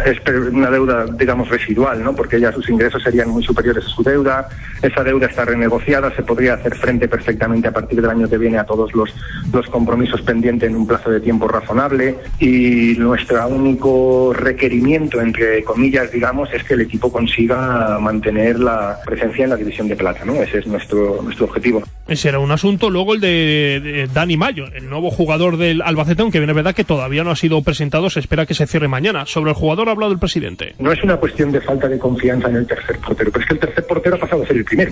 es 0.05 0.19
una 0.51 0.69
deuda, 0.69 1.05
digamos, 1.05 1.49
residual, 1.49 2.03
¿no? 2.03 2.15
Porque 2.15 2.39
ya 2.39 2.51
sus 2.51 2.69
ingresos 2.69 3.01
serían 3.03 3.29
muy 3.29 3.43
superiores 3.43 3.85
a 3.85 3.89
su 3.89 4.03
deuda. 4.03 4.49
Esa 4.81 5.03
deuda 5.03 5.27
está 5.27 5.45
renegociada, 5.45 6.13
se 6.15 6.23
podría 6.23 6.55
hacer 6.55 6.75
frente 6.75 7.07
perfectamente 7.07 7.67
a 7.67 7.71
partir 7.71 8.01
del 8.01 8.09
año 8.09 8.29
que 8.29 8.37
viene 8.37 8.57
a 8.57 8.65
todos 8.65 8.93
los, 8.93 9.13
los 9.51 9.67
compromisos 9.67 10.21
pendientes 10.21 10.69
en 10.69 10.75
un 10.75 10.87
plazo 10.87 11.09
de 11.09 11.19
tiempo 11.19 11.47
razonable. 11.47 12.15
Y 12.39 12.95
nuestro 12.97 13.47
único 13.47 14.33
requerimiento, 14.33 15.21
entre 15.21 15.63
comillas, 15.63 16.11
digamos, 16.11 16.49
es 16.53 16.63
que 16.63 16.73
el 16.73 16.81
equipo 16.81 17.11
consiga 17.11 17.99
mantener 17.99 18.59
la 18.59 18.99
presencia 19.05 19.45
en 19.45 19.51
la 19.51 19.55
división 19.55 19.87
de 19.87 19.95
plata, 19.95 20.25
¿no? 20.25 20.33
Ese 20.33 20.59
es 20.59 20.67
nuestro, 20.67 21.21
nuestro 21.23 21.45
objetivo. 21.45 21.83
Ese 22.07 22.29
era 22.29 22.39
un 22.39 22.51
asunto. 22.51 22.89
Luego 22.89 23.13
el 23.13 23.21
de, 23.21 24.09
Dani 24.13 24.37
Mayo, 24.37 24.65
el 24.73 24.89
nuevo 24.89 25.11
jugador 25.11 25.57
del 25.57 25.81
Albacete, 25.81 26.21
aunque 26.21 26.39
bien 26.39 26.57
verdad 26.57 26.73
que 26.73 26.83
todavía 26.83 27.23
no 27.23 27.31
ha 27.31 27.35
sido 27.35 27.61
presentado, 27.61 28.09
se 28.09 28.19
espera 28.19 28.45
que 28.45 28.53
se 28.53 28.65
cierre 28.65 28.87
mañana. 28.87 29.25
Sobre 29.25 29.51
el 29.51 29.55
jugador 29.55 29.86
ha 29.89 29.93
hablado 29.93 30.11
el 30.11 30.19
presidente. 30.19 30.75
No 30.79 30.91
es 30.91 31.03
una 31.03 31.17
cuestión 31.17 31.51
de 31.51 31.61
falta 31.61 31.87
de 31.87 31.97
confianza 31.99 32.49
en 32.49 32.57
el 32.57 32.67
tercer 32.67 32.97
portero, 32.99 33.31
pero 33.31 33.43
es 33.43 33.47
que 33.47 33.53
el 33.53 33.59
tercer 33.59 33.85
portero 33.85 34.15
ha 34.15 34.19
pasado 34.19 34.43
a 34.43 34.47
ser 34.47 34.57
el 34.57 34.65
primero 34.65 34.91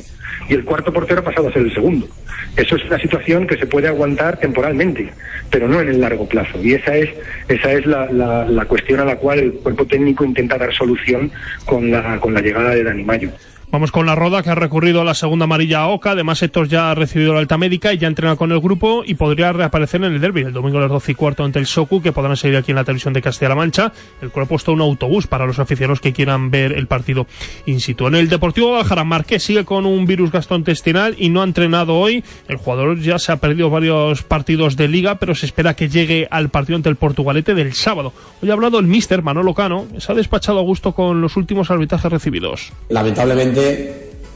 y 0.49 0.53
el 0.53 0.65
cuarto 0.65 0.93
portero 0.93 1.21
ha 1.21 1.23
pasado 1.23 1.47
a 1.47 1.53
ser 1.53 1.63
el 1.63 1.73
segundo. 1.73 2.07
Eso 2.55 2.75
es 2.75 2.85
una 2.85 2.99
situación 2.99 3.47
que 3.47 3.57
se 3.57 3.67
puede 3.67 3.87
aguantar 3.87 4.37
temporalmente, 4.37 5.11
pero 5.49 5.67
no 5.67 5.81
en 5.81 5.89
el 5.89 6.01
largo 6.01 6.27
plazo. 6.27 6.61
Y 6.61 6.73
esa 6.73 6.95
es, 6.95 7.09
esa 7.47 7.73
es 7.73 7.85
la, 7.85 8.11
la, 8.11 8.45
la 8.45 8.65
cuestión 8.65 8.99
a 8.99 9.05
la 9.05 9.17
cual 9.17 9.39
el 9.39 9.53
cuerpo 9.53 9.85
técnico 9.85 10.23
intenta 10.23 10.57
dar 10.57 10.73
solución 10.73 11.31
con 11.65 11.91
la, 11.91 12.19
con 12.19 12.33
la 12.33 12.41
llegada 12.41 12.71
de 12.71 12.83
Dani 12.83 13.03
Mayo. 13.03 13.31
Vamos 13.75 13.91
con 13.91 14.05
la 14.05 14.15
Roda, 14.15 14.41
que 14.41 14.49
ha 14.49 14.55
recurrido 14.55 15.01
a 15.01 15.03
la 15.03 15.13
segunda 15.13 15.43
amarilla 15.43 15.79
a 15.79 15.87
Oca. 15.89 16.11
Además, 16.11 16.41
Héctor 16.41 16.69
ya 16.69 16.91
ha 16.91 16.95
recibido 16.95 17.33
la 17.33 17.41
alta 17.41 17.57
médica 17.57 17.91
y 17.91 17.97
ya 17.97 18.07
entrena 18.07 18.37
con 18.37 18.53
el 18.53 18.61
grupo 18.61 19.03
y 19.05 19.15
podría 19.15 19.51
reaparecer 19.51 20.01
en 20.01 20.13
el 20.13 20.21
derby 20.21 20.43
el 20.43 20.53
domingo 20.53 20.77
a 20.77 20.81
las 20.83 20.89
12 20.89 21.11
y 21.11 21.15
cuarto 21.15 21.43
ante 21.43 21.59
el 21.59 21.65
Socu, 21.65 22.01
que 22.01 22.13
podrán 22.13 22.37
seguir 22.37 22.55
aquí 22.55 22.71
en 22.71 22.77
la 22.77 22.85
televisión 22.85 23.13
de 23.13 23.21
Castilla-La 23.21 23.55
Mancha. 23.55 23.91
El 24.21 24.29
cual 24.29 24.45
ha 24.45 24.47
puesto 24.47 24.71
un 24.71 24.79
autobús 24.79 25.27
para 25.27 25.45
los 25.45 25.59
aficionados 25.59 25.99
que 25.99 26.13
quieran 26.13 26.51
ver 26.51 26.71
el 26.71 26.87
partido 26.87 27.27
in 27.65 27.81
situ. 27.81 28.07
En 28.07 28.15
el 28.15 28.29
Deportivo 28.29 28.67
Guadalajara, 28.67 29.03
Marqués 29.03 29.43
sigue 29.43 29.65
con 29.65 29.85
un 29.85 30.05
virus 30.05 30.31
gastrointestinal 30.31 31.13
y 31.17 31.27
no 31.27 31.41
ha 31.41 31.43
entrenado 31.43 31.99
hoy. 31.99 32.23
El 32.47 32.55
jugador 32.55 33.01
ya 33.01 33.19
se 33.19 33.33
ha 33.33 33.41
perdido 33.41 33.69
varios 33.69 34.23
partidos 34.23 34.77
de 34.77 34.87
liga, 34.87 35.15
pero 35.15 35.35
se 35.35 35.47
espera 35.47 35.73
que 35.73 35.89
llegue 35.89 36.29
al 36.31 36.47
partido 36.47 36.77
ante 36.77 36.87
el 36.87 36.95
Portugalete 36.95 37.53
del 37.53 37.73
sábado. 37.73 38.13
Hoy 38.41 38.49
ha 38.51 38.53
hablado 38.53 38.79
el 38.79 38.87
míster 38.87 39.21
Manolo 39.21 39.53
Cano, 39.53 39.85
se 39.97 40.13
ha 40.13 40.15
despachado 40.15 40.59
a 40.59 40.63
gusto 40.63 40.93
con 40.93 41.19
los 41.19 41.35
últimos 41.35 41.69
arbitrajes 41.69 42.09
recibidos. 42.09 42.71
Lamentablemente 42.87 43.64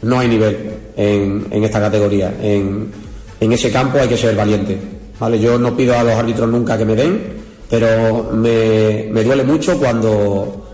no 0.02 0.20
hay 0.20 0.28
nivel 0.28 0.58
en, 0.96 1.48
en 1.52 1.64
esta 1.64 1.80
categoría. 1.80 2.34
En, 2.42 2.92
en, 3.40 3.52
ese 3.52 3.72
campo 3.72 4.00
hay 4.00 4.08
que 4.08 4.18
ser 4.18 4.36
valiente. 4.36 4.78
¿vale? 5.20 5.40
Yo 5.40 5.58
no 5.58 5.76
pido 5.76 5.98
a 5.98 6.04
los 6.04 6.14
árbitros 6.14 6.50
nunca 6.50 6.78
que 6.78 6.86
me 6.86 6.96
den, 6.96 7.22
pero 7.70 8.32
me, 8.34 9.08
me 9.12 9.24
duele 9.24 9.44
mucho 9.44 9.78
cuando 9.78 10.68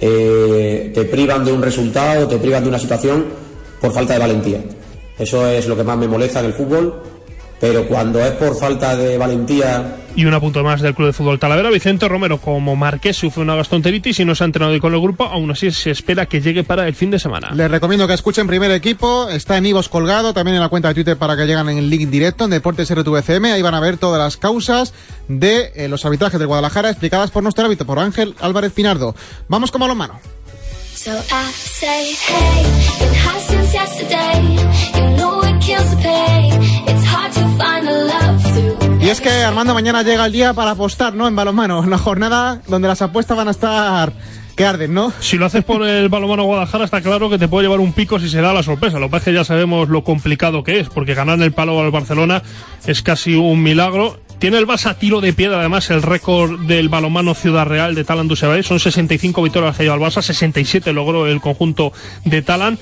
eh, 0.00 0.90
te 0.94 1.04
privan 1.04 1.44
de 1.44 1.52
un 1.52 1.62
resultado, 1.62 2.28
te 2.28 2.38
privan 2.38 2.62
de 2.62 2.68
una 2.68 2.78
situación 2.78 3.24
por 3.80 3.92
falta 3.92 4.14
de 4.14 4.18
valentía. 4.18 4.60
Eso 5.18 5.46
es 5.48 5.66
lo 5.66 5.76
que 5.76 5.84
más 5.84 5.96
me 5.96 6.08
molesta 6.08 6.40
en 6.40 6.46
el 6.46 6.52
fútbol 6.52 7.02
pero 7.60 7.86
cuando 7.86 8.20
es 8.20 8.32
por 8.32 8.56
falta 8.56 8.96
de 8.96 9.16
valentía. 9.16 9.96
Y 10.14 10.24
un 10.24 10.32
apunto 10.32 10.64
más 10.64 10.80
del 10.80 10.94
Club 10.94 11.08
de 11.08 11.12
Fútbol 11.12 11.38
Talavera, 11.38 11.70
Vicente 11.70 12.08
Romero 12.08 12.38
como 12.38 12.74
Marqués 12.74 13.16
sufre 13.16 13.42
una 13.42 13.54
gastroenteritis 13.54 14.20
y 14.20 14.24
no 14.24 14.34
se 14.34 14.44
ha 14.44 14.46
entrenado 14.46 14.72
hoy 14.72 14.80
con 14.80 14.94
el 14.94 15.00
grupo, 15.00 15.24
aún 15.24 15.50
así 15.50 15.70
se 15.70 15.90
espera 15.90 16.24
que 16.24 16.40
llegue 16.40 16.64
para 16.64 16.88
el 16.88 16.94
fin 16.94 17.10
de 17.10 17.18
semana. 17.18 17.50
Les 17.54 17.70
recomiendo 17.70 18.06
que 18.06 18.14
escuchen 18.14 18.46
primer 18.46 18.70
equipo, 18.70 19.28
está 19.28 19.58
en 19.58 19.66
Ivos 19.66 19.90
colgado, 19.90 20.32
también 20.32 20.54
en 20.54 20.62
la 20.62 20.70
cuenta 20.70 20.88
de 20.88 20.94
Twitter 20.94 21.18
para 21.18 21.36
que 21.36 21.44
lleguen 21.44 21.68
en 21.68 21.78
el 21.78 21.90
link 21.90 22.08
directo 22.08 22.44
en 22.44 22.50
Deportes 22.50 22.94
RTVCM, 22.94 23.44
ahí 23.46 23.62
van 23.62 23.74
a 23.74 23.80
ver 23.80 23.98
todas 23.98 24.18
las 24.18 24.38
causas 24.38 24.94
de 25.28 25.72
eh, 25.74 25.88
los 25.88 26.04
arbitrajes 26.06 26.38
del 26.38 26.48
Guadalajara 26.48 26.88
explicadas 26.88 27.30
por 27.30 27.42
nuestro 27.42 27.64
árbitro, 27.64 27.86
por 27.86 27.98
Ángel 27.98 28.34
Álvarez 28.40 28.72
Pinardo. 28.72 29.14
Vamos 29.48 29.70
con 29.70 29.80
balonmano. 29.80 30.18
So 30.94 31.12
I 31.12 31.52
say, 31.52 32.14
hey, 32.26 32.86
y 39.06 39.08
es 39.08 39.20
que 39.20 39.30
Armando 39.30 39.72
mañana 39.72 40.02
llega 40.02 40.26
el 40.26 40.32
día 40.32 40.52
para 40.52 40.72
apostar, 40.72 41.14
¿no? 41.14 41.28
En 41.28 41.36
balonmano, 41.36 41.86
la 41.86 41.96
jornada 41.96 42.60
donde 42.66 42.88
las 42.88 43.02
apuestas 43.02 43.36
van 43.36 43.46
a 43.46 43.52
estar 43.52 44.12
que 44.56 44.64
arden, 44.64 44.94
¿no? 44.94 45.12
Si 45.20 45.36
lo 45.36 45.46
haces 45.46 45.62
por 45.62 45.86
el 45.86 46.08
balonmano 46.08 46.42
Guadalajara 46.42 46.86
está 46.86 47.00
claro 47.00 47.30
que 47.30 47.38
te 47.38 47.46
puede 47.46 47.66
llevar 47.66 47.78
un 47.78 47.92
pico 47.92 48.18
si 48.18 48.28
se 48.28 48.40
da 48.40 48.52
la 48.52 48.64
sorpresa. 48.64 48.98
Lo 48.98 49.06
que 49.06 49.10
pasa 49.12 49.18
es 49.20 49.24
que 49.26 49.34
ya 49.34 49.44
sabemos 49.44 49.88
lo 49.88 50.02
complicado 50.02 50.64
que 50.64 50.80
es, 50.80 50.88
porque 50.88 51.14
ganar 51.14 51.40
el 51.40 51.52
palo 51.52 51.80
al 51.80 51.92
Barcelona 51.92 52.42
es 52.84 53.02
casi 53.02 53.36
un 53.36 53.62
milagro. 53.62 54.18
Tiene 54.40 54.58
el 54.58 54.66
Barça 54.66 54.98
tiro 54.98 55.20
de 55.20 55.32
piedra, 55.32 55.60
además, 55.60 55.88
el 55.90 56.02
récord 56.02 56.58
del 56.62 56.88
balonmano 56.88 57.34
Ciudad 57.34 57.64
Real 57.64 57.94
de 57.94 58.02
Talan 58.02 58.26
Dusebay. 58.26 58.64
Son 58.64 58.80
65 58.80 59.40
victorias 59.40 59.76
que 59.76 59.84
lleva 59.84 59.94
el 59.94 60.02
Barça, 60.02 60.20
67 60.20 60.92
logró 60.92 61.28
el 61.28 61.40
conjunto 61.40 61.92
de 62.24 62.42
Talan. 62.42 62.76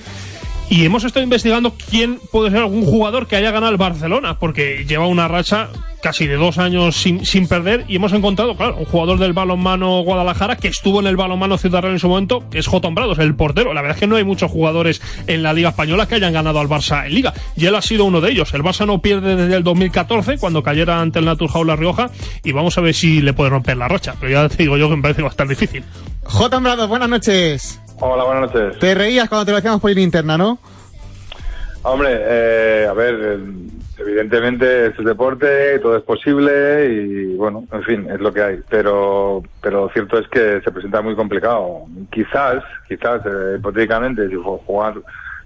Y 0.71 0.85
hemos 0.85 1.05
estado 1.05 1.23
investigando 1.23 1.75
quién 1.91 2.19
puede 2.33 2.51
ser 2.51 2.61
algún 2.61 2.85
jugador 2.85 3.27
que 3.27 3.37
haya 3.37 3.51
ganado 3.51 3.73
el 3.73 3.79
Barcelona, 3.79 4.39
porque 4.39 4.85
lleva 4.89 5.07
una 5.07 5.29
racha 5.29 5.69
casi 6.05 6.27
de 6.27 6.37
dos 6.37 6.59
años 6.59 6.97
sin, 6.97 7.25
sin 7.25 7.49
perder 7.49 7.87
y 7.89 7.97
hemos 7.97 8.13
encontrado, 8.13 8.55
claro, 8.59 8.77
un 8.77 8.85
jugador 8.85 9.19
del 9.19 9.33
balonmano 9.33 10.03
Guadalajara 10.03 10.57
que 10.57 10.69
estuvo 10.69 11.01
en 11.01 11.07
el 11.07 11.17
balonmano 11.17 11.57
Ciudad 11.57 11.81
Real 11.81 11.95
en 11.95 11.99
su 11.99 12.11
momento, 12.11 12.45
que 12.51 12.59
es 12.59 12.67
J. 12.67 12.91
Brados, 12.91 13.19
el 13.19 13.35
portero. 13.35 13.73
La 13.73 13.81
verdad 13.81 13.97
es 13.97 14.01
que 14.01 14.07
no 14.07 14.17
hay 14.17 14.25
muchos 14.25 14.51
jugadores 14.51 15.01
en 15.27 15.43
la 15.43 15.55
Liga 15.55 15.71
Española 15.71 16.07
que 16.07 16.17
hayan 16.17 16.35
ganado 16.35 16.61
al 16.61 16.69
Barça 16.69 17.07
en 17.07 17.15
Liga. 17.15 17.33
Y 17.57 17.65
él 17.65 17.75
ha 17.75 17.81
sido 17.81 18.05
uno 18.05 18.21
de 18.21 18.33
ellos. 18.33 18.53
El 18.53 18.63
Barça 18.63 18.87
no 18.87 19.01
pierde 19.01 19.35
desde 19.35 19.57
el 19.57 19.65
2014, 19.65 20.37
cuando 20.37 20.63
cayera 20.63 21.01
ante 21.01 21.21
el 21.21 21.25
Naturhaus 21.25 21.67
La 21.67 21.75
Rioja, 21.75 22.11
y 22.43 22.53
vamos 22.53 22.77
a 22.77 22.83
ver 22.83 22.93
si 22.93 23.23
le 23.23 23.33
puede 23.33 23.49
romper 23.49 23.79
la 23.79 23.89
racha. 23.89 24.15
Pero 24.21 24.31
ya 24.31 24.47
te 24.47 24.63
digo 24.63 24.77
yo 24.77 24.91
que 24.91 24.97
me 24.97 25.03
parece 25.03 25.23
bastante 25.23 25.55
difícil. 25.55 25.85
J. 26.25 26.59
Brados, 26.59 26.87
buenas 26.87 27.09
noches. 27.09 27.81
Hola, 28.01 28.25
buenas 28.25 28.53
noches. 28.53 28.79
Te 28.79 28.95
reías 28.95 29.29
cuando 29.29 29.45
te 29.45 29.53
lo 29.53 29.57
decíamos 29.57 29.81
por 29.81 29.91
ir 29.91 29.99
interna, 29.99 30.37
¿no? 30.37 30.59
Hombre, 31.83 32.19
eh, 32.19 32.87
a 32.89 32.93
ver, 32.95 33.15
eh, 33.21 33.39
evidentemente 33.99 34.87
esto 34.87 35.03
es 35.03 35.07
deporte, 35.07 35.79
todo 35.81 35.97
es 35.97 36.03
posible 36.03 36.87
y 36.87 37.37
bueno, 37.37 37.65
en 37.71 37.83
fin, 37.85 38.11
es 38.11 38.21
lo 38.21 38.33
que 38.33 38.43
hay. 38.43 38.61
Pero, 38.69 39.43
pero 39.61 39.91
cierto 39.91 40.19
es 40.19 40.27
que 40.29 40.61
se 40.63 40.73
presenta 40.73 41.03
muy 41.03 41.15
complicado. 41.15 41.85
Quizás, 42.11 42.65
quizás, 42.89 43.21
eh, 43.27 43.57
hipotéticamente, 43.59 44.29
si 44.29 44.35
jugar, 44.35 44.95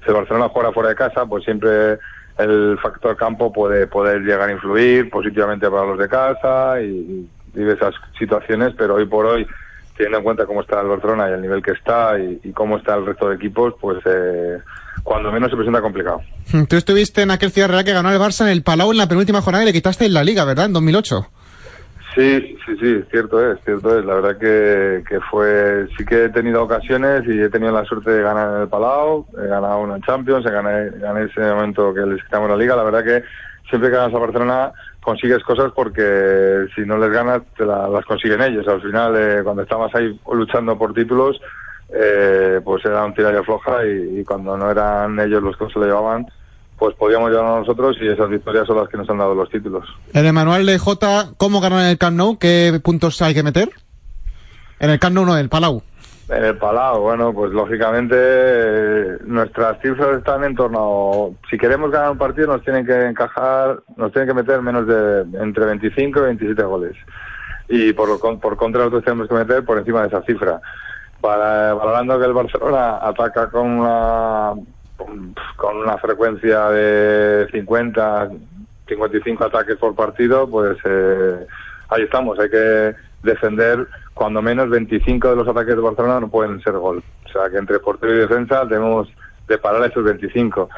si 0.06 0.12
Barcelona 0.12 0.48
jugara 0.48 0.72
fuera 0.72 0.90
de 0.90 0.94
casa, 0.94 1.26
pues 1.26 1.44
siempre 1.44 1.98
el 2.38 2.78
factor 2.80 3.16
campo 3.16 3.52
puede 3.52 3.88
poder 3.88 4.22
llegar 4.22 4.48
a 4.48 4.52
influir 4.52 5.10
positivamente 5.10 5.68
para 5.68 5.86
los 5.86 5.98
de 5.98 6.08
casa 6.08 6.80
y, 6.80 7.28
y 7.54 7.68
esas 7.68 7.94
situaciones, 8.16 8.74
pero 8.78 8.94
hoy 8.94 9.06
por 9.06 9.26
hoy 9.26 9.46
teniendo 9.98 10.18
en 10.18 10.24
cuenta 10.24 10.46
cómo 10.46 10.62
está 10.62 10.80
el 10.80 10.86
Barcelona 10.86 11.28
y 11.28 11.32
el 11.34 11.42
nivel 11.42 11.62
que 11.62 11.72
está 11.72 12.18
y, 12.18 12.52
cómo 12.52 12.78
está 12.78 12.94
el 12.94 13.04
resto 13.04 13.28
de 13.28 13.34
equipos, 13.34 13.74
pues 13.80 13.98
eh, 14.06 14.58
cuando 15.02 15.30
menos 15.32 15.50
se 15.50 15.56
presenta 15.56 15.82
complicado. 15.82 16.22
Tú 16.68 16.76
estuviste 16.76 17.22
en 17.22 17.32
aquel 17.32 17.50
Ciudad 17.50 17.68
Real 17.68 17.84
que 17.84 17.92
ganó 17.92 18.10
el 18.10 18.18
Barça 18.18 18.42
en 18.42 18.48
el 18.48 18.62
Palau 18.62 18.92
en 18.92 18.98
la 18.98 19.08
penúltima 19.08 19.42
jornada 19.42 19.64
y 19.64 19.66
le 19.66 19.72
quitaste 19.72 20.06
en 20.06 20.14
la 20.14 20.24
Liga, 20.24 20.44
¿verdad? 20.44 20.66
En 20.66 20.72
2008. 20.72 21.26
Sí, 22.14 22.56
sí, 22.64 22.76
sí, 22.80 23.04
cierto 23.10 23.52
es, 23.52 23.58
cierto 23.64 23.98
es. 23.98 24.04
La 24.04 24.14
verdad 24.14 24.38
que, 24.38 25.04
que 25.08 25.20
fue, 25.30 25.86
sí 25.96 26.04
que 26.04 26.24
he 26.24 26.28
tenido 26.30 26.62
ocasiones 26.62 27.22
y 27.26 27.40
he 27.40 27.50
tenido 27.50 27.72
la 27.72 27.84
suerte 27.84 28.10
de 28.10 28.22
ganar 28.22 28.54
en 28.54 28.62
el 28.62 28.68
Palau, 28.68 29.26
he 29.36 29.46
ganado 29.46 29.80
una 29.80 30.00
Champions, 30.00 30.46
he 30.46 30.50
gané, 30.50 30.90
gané 30.98 31.24
ese 31.24 31.40
momento 31.40 31.92
que 31.92 32.00
les 32.00 32.22
quitamos 32.24 32.48
la 32.48 32.56
Liga. 32.56 32.76
La 32.76 32.84
verdad 32.84 33.04
que 33.04 33.22
siempre 33.68 33.90
que 33.90 33.96
ganas 33.96 34.14
a 34.14 34.18
Barcelona 34.18 34.72
consigues 35.00 35.42
cosas 35.42 35.72
porque 35.74 36.66
si 36.74 36.82
no 36.82 36.98
les 36.98 37.10
ganas 37.10 37.42
te 37.56 37.64
las 37.64 38.04
consiguen 38.04 38.42
ellos. 38.42 38.66
Al 38.68 38.82
final, 38.82 39.14
eh, 39.16 39.40
cuando 39.42 39.62
estabas 39.62 39.94
ahí 39.94 40.18
luchando 40.30 40.76
por 40.76 40.92
títulos, 40.92 41.40
eh, 41.90 42.60
pues 42.62 42.84
era 42.84 43.04
un 43.04 43.14
tirario 43.14 43.44
floja 43.44 43.86
y, 43.86 44.22
cuando 44.24 44.56
no 44.56 44.70
eran 44.70 45.18
ellos 45.20 45.42
los 45.42 45.56
que 45.56 45.66
se 45.72 45.78
lo 45.78 45.86
llevaban, 45.86 46.26
pues 46.78 46.94
podíamos 46.96 47.30
llevarlo 47.30 47.60
nosotros 47.60 47.96
y 48.00 48.08
esas 48.08 48.28
victorias 48.28 48.66
son 48.66 48.76
las 48.76 48.88
que 48.88 48.98
nos 48.98 49.08
han 49.08 49.18
dado 49.18 49.34
los 49.34 49.48
títulos. 49.48 49.88
En 50.12 50.26
el 50.26 50.32
manual 50.32 50.66
de 50.66 50.78
J, 50.78 51.30
¿cómo 51.36 51.60
ganar 51.60 51.80
en 51.80 51.86
el 51.86 51.98
Camp 51.98 52.16
Nou? 52.16 52.38
¿Qué 52.38 52.78
puntos 52.82 53.20
hay 53.22 53.34
que 53.34 53.42
meter? 53.42 53.70
En 54.78 54.90
el 54.90 54.98
Camp 54.98 55.14
Nou, 55.14 55.24
no, 55.24 55.34
en 55.34 55.40
el 55.40 55.48
Palau. 55.48 55.82
En 56.28 56.44
el 56.44 56.58
Palau, 56.58 57.00
bueno, 57.00 57.32
pues 57.32 57.52
lógicamente 57.52 59.16
nuestras 59.24 59.80
cifras 59.80 60.18
están 60.18 60.44
en 60.44 60.54
torno, 60.54 61.34
si 61.48 61.56
queremos 61.56 61.90
ganar 61.90 62.10
un 62.10 62.18
partido 62.18 62.48
nos 62.48 62.62
tienen 62.62 62.84
que 62.84 63.06
encajar, 63.06 63.80
nos 63.96 64.12
tienen 64.12 64.28
que 64.28 64.34
meter 64.34 64.60
menos 64.60 64.86
de 64.86 65.22
entre 65.40 65.64
25 65.64 66.18
y 66.18 66.22
27 66.22 66.62
goles. 66.64 66.96
Y 67.68 67.94
por, 67.94 68.20
por 68.40 68.56
contra 68.58 68.80
nosotros 68.80 69.04
tenemos 69.04 69.26
que 69.26 69.34
meter 69.34 69.64
por 69.64 69.78
encima 69.78 70.02
de 70.02 70.08
esa 70.08 70.22
cifra. 70.22 70.60
Para, 71.22 71.72
valorando 71.72 72.18
que 72.18 72.26
el 72.26 72.32
Barcelona 72.34 72.98
ataca 73.00 73.48
con 73.48 73.66
una, 73.66 74.52
con 75.56 75.76
una 75.78 75.96
frecuencia 75.96 76.68
de 76.68 77.48
50, 77.52 78.30
55 78.86 79.44
ataques 79.44 79.76
por 79.78 79.94
partido, 79.94 80.46
pues 80.48 80.76
eh, 80.84 81.46
ahí 81.88 82.02
estamos, 82.02 82.38
hay 82.38 82.50
que 82.50 82.94
defender 83.22 83.86
cuando 84.18 84.42
menos 84.42 84.68
25 84.68 85.30
de 85.30 85.36
los 85.36 85.46
ataques 85.46 85.76
de 85.76 85.80
Barcelona 85.80 86.18
no 86.18 86.28
pueden 86.28 86.60
ser 86.60 86.72
gol. 86.72 87.00
O 87.24 87.28
sea 87.32 87.48
que 87.48 87.56
entre 87.56 87.78
portero 87.78 88.16
y 88.16 88.18
defensa 88.18 88.64
debemos 88.64 89.06
de 89.46 89.58
parar 89.58 89.88
esos 89.88 90.02
25 90.02 90.68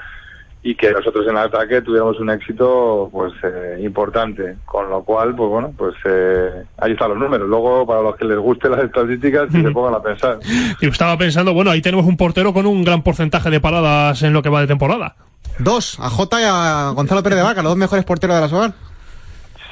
y 0.62 0.75
que 0.75 0.90
nosotros 0.92 1.25
en 1.25 1.30
el 1.30 1.44
ataque 1.44 1.80
tuviéramos 1.80 2.20
un 2.20 2.28
éxito 2.28 3.09
pues 3.11 3.32
eh, 3.42 3.78
importante. 3.80 4.56
Con 4.66 4.90
lo 4.90 5.02
cual 5.04 5.35
pues 5.35 5.49
bueno 5.49 5.73
pues 5.75 5.94
eh, 6.04 6.64
ahí 6.76 6.92
están 6.92 7.09
los 7.09 7.18
números. 7.18 7.49
Luego 7.49 7.87
para 7.87 8.02
los 8.02 8.14
que 8.16 8.26
les 8.26 8.37
gusten 8.37 8.73
las 8.73 8.85
estadísticas 8.85 9.50
que 9.50 9.62
se 9.62 9.70
pongan 9.73 9.94
a 9.94 10.02
pensar. 10.02 10.38
Y 10.78 10.87
estaba 10.87 11.16
pensando 11.16 11.54
bueno 11.54 11.70
ahí 11.70 11.80
tenemos 11.80 12.04
un 12.04 12.18
portero 12.18 12.52
con 12.52 12.66
un 12.66 12.85
gran 12.85 13.02
porcentaje 13.02 13.49
de 13.49 13.59
paradas 13.59 14.23
en 14.23 14.35
lo 14.35 14.42
que 14.42 14.50
va 14.50 14.61
de 14.61 14.66
temporada. 14.66 15.16
Dos 15.59 15.99
a 15.99 16.11
Jota 16.11 16.42
y 16.42 16.44
a 16.47 16.90
Gonzalo 16.90 17.23
Pérez 17.23 17.38
de 17.38 17.44
Vaca 17.44 17.62
los 17.62 17.70
dos 17.70 17.78
mejores 17.78 18.04
porteros 18.04 18.37
de 18.37 18.42
la 18.42 18.49
SOGAR 18.49 18.89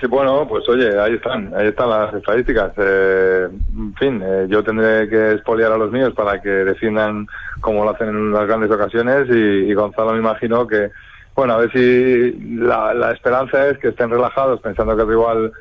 Sí, 0.01 0.07
bueno, 0.07 0.47
pues 0.47 0.69
oye, 0.69 0.97
ahí 0.99 1.15
están, 1.15 1.53
ahí 1.57 1.69
están 1.69 1.91
las 1.91 2.15
estadísticas. 2.15 2.73
Eh, 2.77 3.49
en 3.77 3.95
fin, 3.97 4.23
eh, 4.25 4.47
yo 4.49 4.63
tendré 4.63 5.09
que 5.09 5.33
expoliar 5.33 5.73
a 5.73 5.79
los 5.79 5.91
míos 5.91 6.13
para 6.15 6.41
que 6.41 6.49
defiendan 6.49 7.27
como 7.61 7.85
lo 7.85 7.91
hacen 7.91 8.09
en 8.09 8.33
las 8.33 8.47
grandes 8.47 8.71
ocasiones 8.71 9.29
y, 9.29 9.75
Gonzalo 9.75 10.13
me 10.13 10.19
imagino 10.19 10.69
que, 10.69 10.91
bueno, 11.35 11.55
a 11.55 11.59
ver 11.59 11.73
si 11.73 12.33
la, 12.59 13.13
esperanza 13.13 13.69
es 13.69 13.79
que 13.79 13.89
estén 13.89 14.11
relajados 14.11 14.61
pensando 14.61 14.95
que 14.95 15.03
el 15.03 15.09
rival 15.09 15.53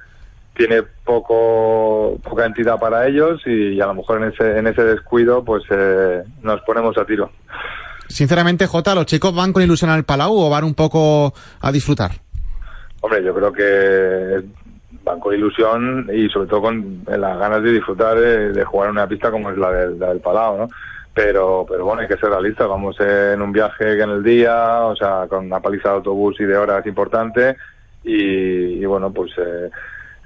tiene 0.56 0.84
poco 1.04 2.20
poca 2.24 2.46
entidad 2.46 2.80
para 2.80 3.08
ellos 3.08 3.42
y, 3.46 3.82
a 3.82 3.88
lo 3.88 3.96
mejor 3.96 4.22
en 4.22 4.32
ese 4.32 4.58
en 4.58 4.68
ese 4.68 4.84
descuido 4.84 5.44
pues 5.44 5.64
eh, 5.72 6.24
nos 6.44 6.62
ponemos 6.62 6.96
a 6.98 7.06
tiro. 7.06 7.32
Sinceramente, 8.08 8.68
Jota, 8.68 8.96
¿los 8.96 9.06
chicos 9.06 9.36
van 9.36 9.52
con 9.52 9.64
ilusión 9.64 9.90
al 9.90 10.04
Palau 10.04 10.38
o 10.38 10.50
van 10.50 10.64
un 10.64 10.76
poco 10.76 11.34
a 11.60 11.72
disfrutar? 11.72 12.12
Hombre, 13.02 13.24
yo 13.24 13.34
creo 13.34 13.54
que 13.54 14.44
van 15.04 15.20
con 15.20 15.34
ilusión 15.34 16.10
y 16.12 16.30
sobre 16.30 16.50
todo 16.50 16.64
con 16.64 17.04
las 17.08 17.38
ganas 17.38 17.64
de 17.64 17.72
disfrutar 17.72 18.20
de, 18.20 18.64
jugar 18.64 18.90
en 18.90 18.94
una 18.94 19.08
pista 19.08 19.32
como 19.32 19.50
es 19.50 19.58
la 19.58 19.72
del, 19.72 20.00
la 20.00 20.14
Palau, 20.16 20.58
¿no? 20.58 20.70
Pero, 21.14 21.66
pero 21.68 21.86
bueno, 21.86 22.02
hay 22.02 22.08
que 22.08 22.18
ser 22.18 22.30
realistas. 22.30 22.68
Vamos 22.68 22.96
en 23.00 23.42
un 23.42 23.52
viaje 23.52 24.00
en 24.00 24.10
el 24.10 24.24
día, 24.24 24.82
o 24.86 24.96
sea, 24.96 25.26
con 25.28 25.46
una 25.46 25.60
paliza 25.60 25.90
de 25.90 25.96
autobús 25.96 26.40
y 26.40 26.44
de 26.44 26.56
horas 26.56 26.86
importante. 26.86 27.58
Y, 28.04 28.86
bueno, 28.86 29.12
pues 29.12 29.32
eh, 29.40 29.70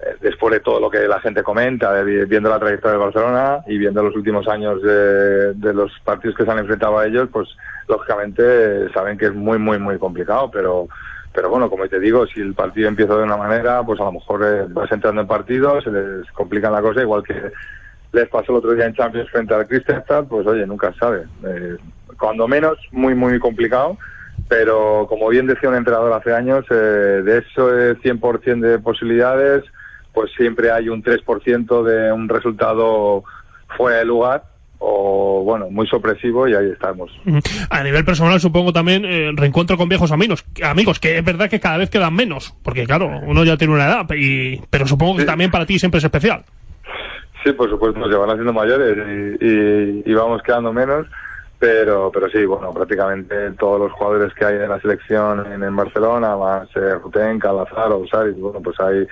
eh, 0.04 0.16
después 0.20 0.54
de 0.54 0.60
todo 0.60 0.82
lo 0.82 0.90
que 0.90 1.08
la 1.08 1.22
gente 1.22 1.44
comenta, 1.44 2.04
viendo 2.04 2.50
la 2.50 2.60
trayectoria 2.60 2.98
de 2.98 3.06
Barcelona 3.06 3.60
y 3.68 3.78
viendo 3.78 4.04
los 4.04 4.16
últimos 4.16 4.48
años 4.50 4.82
de, 4.82 5.54
de 5.54 5.74
los 5.74 5.92
partidos 6.04 6.36
que 6.36 6.44
se 6.44 6.52
han 6.52 6.60
enfrentado 6.60 7.00
a 7.00 7.08
ellos, 7.08 7.30
pues 7.32 7.48
lógicamente 7.88 8.92
saben 8.92 9.18
que 9.18 9.28
es 9.28 9.34
muy, 9.34 9.58
muy, 9.60 9.80
muy 9.80 9.98
complicado, 9.98 10.52
pero 10.52 10.90
pero 11.34 11.50
bueno, 11.50 11.70
como 11.70 11.88
te 11.88 12.00
digo, 12.00 12.28
si 12.28 12.42
el 12.42 12.54
partido 12.54 12.90
empieza 12.90 13.16
de 13.16 13.24
una 13.24 13.38
manera, 13.38 13.84
pues 13.84 14.00
a 14.00 14.06
lo 14.06 14.14
mejor 14.14 14.44
eh, 14.46 14.66
vas 14.70 14.92
entrando 14.92 15.22
en 15.22 15.28
partido, 15.28 15.82
se 15.82 15.90
les 15.90 16.30
complica 16.32 16.70
la 16.70 16.82
cosa, 16.82 17.02
igual 17.02 17.24
que 17.24 17.52
les 18.12 18.28
pasó 18.28 18.52
el 18.52 18.58
otro 18.58 18.74
día 18.74 18.86
en 18.86 18.94
Champions 18.94 19.30
frente 19.30 19.54
al 19.54 19.68
Kristianstad, 19.68 20.26
pues 20.26 20.46
oye, 20.46 20.66
nunca 20.68 20.94
sabe. 21.00 21.24
Eh, 21.46 21.78
cuando 22.20 22.48
menos, 22.48 22.78
muy, 22.92 23.16
muy 23.16 23.40
complicado, 23.40 23.98
pero 24.50 25.06
como 25.08 25.30
bien 25.30 25.48
decía 25.48 25.70
un 25.70 25.76
entrenador 25.76 26.12
hace 26.12 26.34
años, 26.34 26.66
eh, 26.70 26.74
de 26.74 27.38
eso 27.38 27.70
100% 27.70 28.60
de 28.60 28.80
posibilidades, 28.80 29.64
pues 30.14 30.32
siempre 30.36 30.72
hay 30.72 30.90
un 30.90 31.02
3% 31.02 31.84
de 31.84 32.12
un 32.12 32.28
resultado 32.28 33.24
fuera 33.78 34.00
de 34.00 34.06
lugar 34.06 34.51
o 34.84 35.44
bueno, 35.44 35.70
muy 35.70 35.88
sorpresivo 35.88 36.48
y 36.48 36.56
ahí 36.56 36.70
estamos. 36.72 37.12
A 37.70 37.84
nivel 37.84 38.04
personal 38.04 38.40
supongo 38.40 38.74
también 38.74 39.06
eh, 39.06 39.32
reencuentro 39.36 39.78
con 39.78 39.88
viejos 39.88 40.12
amigos, 40.12 40.44
amigos, 40.64 41.00
que 41.00 41.20
es 41.20 41.24
verdad 41.24 41.50
que 41.50 41.60
cada 41.60 41.78
vez 41.78 41.90
quedan 41.90 42.16
menos, 42.16 42.56
porque 42.64 42.86
claro, 42.86 43.08
uno 43.26 43.44
ya 43.44 43.58
tiene 43.58 43.74
una 43.74 43.86
edad, 43.86 44.08
y, 44.16 44.60
pero 44.70 44.88
supongo 44.88 45.18
que 45.18 45.26
también 45.26 45.52
para 45.52 45.66
ti 45.66 45.78
siempre 45.78 46.00
es 46.00 46.04
especial. 46.04 46.44
Sí, 47.44 47.52
por 47.54 47.70
supuesto, 47.70 48.10
se 48.10 48.16
van 48.16 48.30
haciendo 48.32 48.54
mayores 48.54 48.98
y, 49.40 50.10
y 50.10 50.14
vamos 50.14 50.42
quedando 50.44 50.74
menos 50.74 51.08
pero 51.62 52.10
pero 52.12 52.28
sí, 52.30 52.44
bueno, 52.44 52.74
prácticamente 52.74 53.52
todos 53.52 53.80
los 53.80 53.92
jugadores 53.92 54.34
que 54.34 54.46
hay 54.46 54.56
en 54.56 54.70
la 54.70 54.82
selección 54.82 55.46
en, 55.46 55.76
Barcelona, 55.76 56.36
más 56.36 56.68
eh, 56.76 56.96
Ruten, 56.96 57.38
Calazar, 57.38 57.92
Osari, 57.92 58.32
bueno, 58.32 58.60
pues 58.64 58.80
hay 58.80 59.08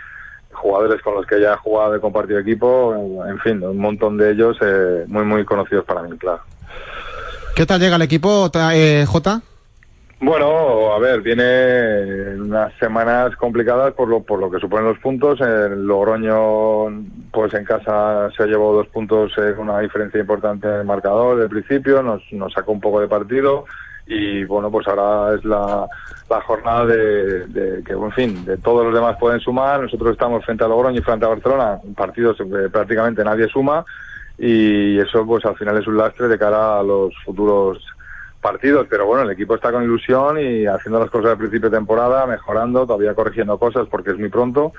jugadores 0.60 1.02
con 1.02 1.16
los 1.16 1.26
que 1.26 1.42
ya 1.42 1.54
he 1.54 1.58
jugado 1.58 1.96
y 1.96 2.00
compartido 2.00 2.40
equipo, 2.40 3.24
en 3.28 3.40
fin, 3.40 3.64
un 3.64 3.78
montón 3.78 4.18
de 4.18 4.32
ellos 4.32 4.58
eh, 4.62 5.06
muy, 5.08 5.24
muy 5.24 5.46
conocidos 5.46 5.86
para 5.86 6.04
mí, 6.04 6.18
claro. 6.18 6.42
¿Qué 7.56 7.66
tal 7.66 7.80
llega 7.80 7.96
el 7.96 8.02
equipo, 8.04 8.50
eh, 8.74 9.06
J? 9.08 9.42
Bueno, 10.22 10.94
a 10.94 11.00
ver, 11.00 11.22
viene 11.22 12.36
unas 12.42 12.74
semanas 12.78 13.36
complicadas 13.38 13.94
por 13.94 14.10
lo, 14.10 14.22
por 14.22 14.40
lo 14.40 14.52
que 14.52 14.60
suponen 14.60 14.88
los 14.88 15.00
puntos. 15.00 15.40
El 15.40 15.86
Logroño, 15.86 17.06
pues 17.32 17.54
en 17.54 17.64
casa 17.64 18.30
se 18.36 18.46
llevó 18.46 18.74
dos 18.74 18.88
puntos 18.88 19.32
eh, 19.38 19.54
con 19.56 19.70
una 19.70 19.80
diferencia 19.80 20.20
importante 20.20 20.68
en 20.68 20.74
el 20.76 20.86
marcador 20.86 21.40
del 21.40 21.50
principio, 21.50 22.04
nos, 22.04 22.22
nos 22.32 22.52
sacó 22.52 22.74
un 22.74 22.82
poco 22.82 23.00
de 23.00 23.08
partido 23.08 23.66
y 24.10 24.44
bueno, 24.44 24.72
pues 24.72 24.88
ahora 24.88 25.36
es 25.36 25.46
la, 25.46 25.88
la 26.28 26.42
jornada 26.42 26.88
de, 26.88 27.84
que, 27.86 27.94
en 27.94 28.12
fin, 28.12 28.44
de 28.44 28.58
todos 28.58 28.84
los 28.84 28.94
demás 28.94 29.18
pueden 29.20 29.40
sumar. 29.40 29.82
Nosotros 29.82 30.14
estamos 30.14 30.44
frente 30.44 30.64
a 30.64 30.68
Logroño 30.68 31.00
y 31.00 31.04
frente 31.04 31.26
a 31.26 31.30
Barcelona, 31.30 31.80
partidos 31.96 32.38
que 32.38 32.70
prácticamente 32.70 33.24
nadie 33.24 33.48
suma 33.48 33.86
y 34.40 34.98
eso 34.98 35.26
pues 35.26 35.46
al 35.46 35.58
final 35.58 35.78
es 35.78 35.86
un 35.86 35.98
lastre 35.98 36.28
de 36.28 36.40
cara 36.40 36.80
a 36.80 36.84
los 36.84 37.14
futuros 37.24 37.86
partidos, 38.42 38.88
pero 38.90 39.06
bueno, 39.06 39.24
el 39.24 39.32
equipo 39.32 39.54
está 39.54 39.72
con 39.72 39.84
ilusión 39.84 40.40
y 40.40 40.66
haciendo 40.66 41.00
las 41.00 41.10
cosas 41.10 41.32
al 41.32 41.38
principio 41.38 41.70
de 41.70 41.78
temporada, 41.78 42.26
mejorando, 42.26 42.88
todavía 42.88 43.14
corrigiendo 43.14 43.60
cosas 43.60 43.88
porque 43.92 44.12
es 44.12 44.18
muy 44.18 44.30
pronto, 44.30 44.72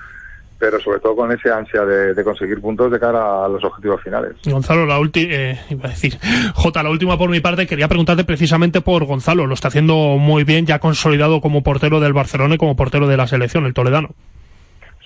pero 0.60 0.78
sobre 0.78 1.00
todo 1.00 1.16
con 1.16 1.32
esa 1.32 1.56
ansia 1.56 1.86
de, 1.86 2.22
conseguir 2.22 2.60
puntos 2.60 2.92
de 2.92 3.00
cara 3.00 3.46
a 3.46 3.48
los 3.48 3.64
objetivos 3.64 4.02
finales. 4.02 4.36
Gonzalo, 4.44 4.84
la 4.84 4.98
última, 4.98 5.32
eh, 5.32 5.58
iba 5.70 5.86
a 5.86 5.88
decir, 5.88 6.18
Jota, 6.54 6.82
la 6.82 6.90
última 6.90 7.16
por 7.16 7.30
mi 7.30 7.40
parte, 7.40 7.66
quería 7.66 7.88
preguntarte 7.88 8.24
precisamente 8.24 8.82
por 8.82 9.06
Gonzalo, 9.06 9.46
lo 9.46 9.54
está 9.54 9.68
haciendo 9.68 9.94
muy 10.18 10.44
bien, 10.44 10.66
ya 10.66 10.78
consolidado 10.78 11.40
como 11.40 11.62
portero 11.62 11.98
del 11.98 12.12
Barcelona 12.12 12.56
y 12.56 12.58
como 12.58 12.76
portero 12.76 13.08
de 13.08 13.16
la 13.16 13.26
selección, 13.26 13.64
el 13.64 13.72
toledano. 13.72 14.10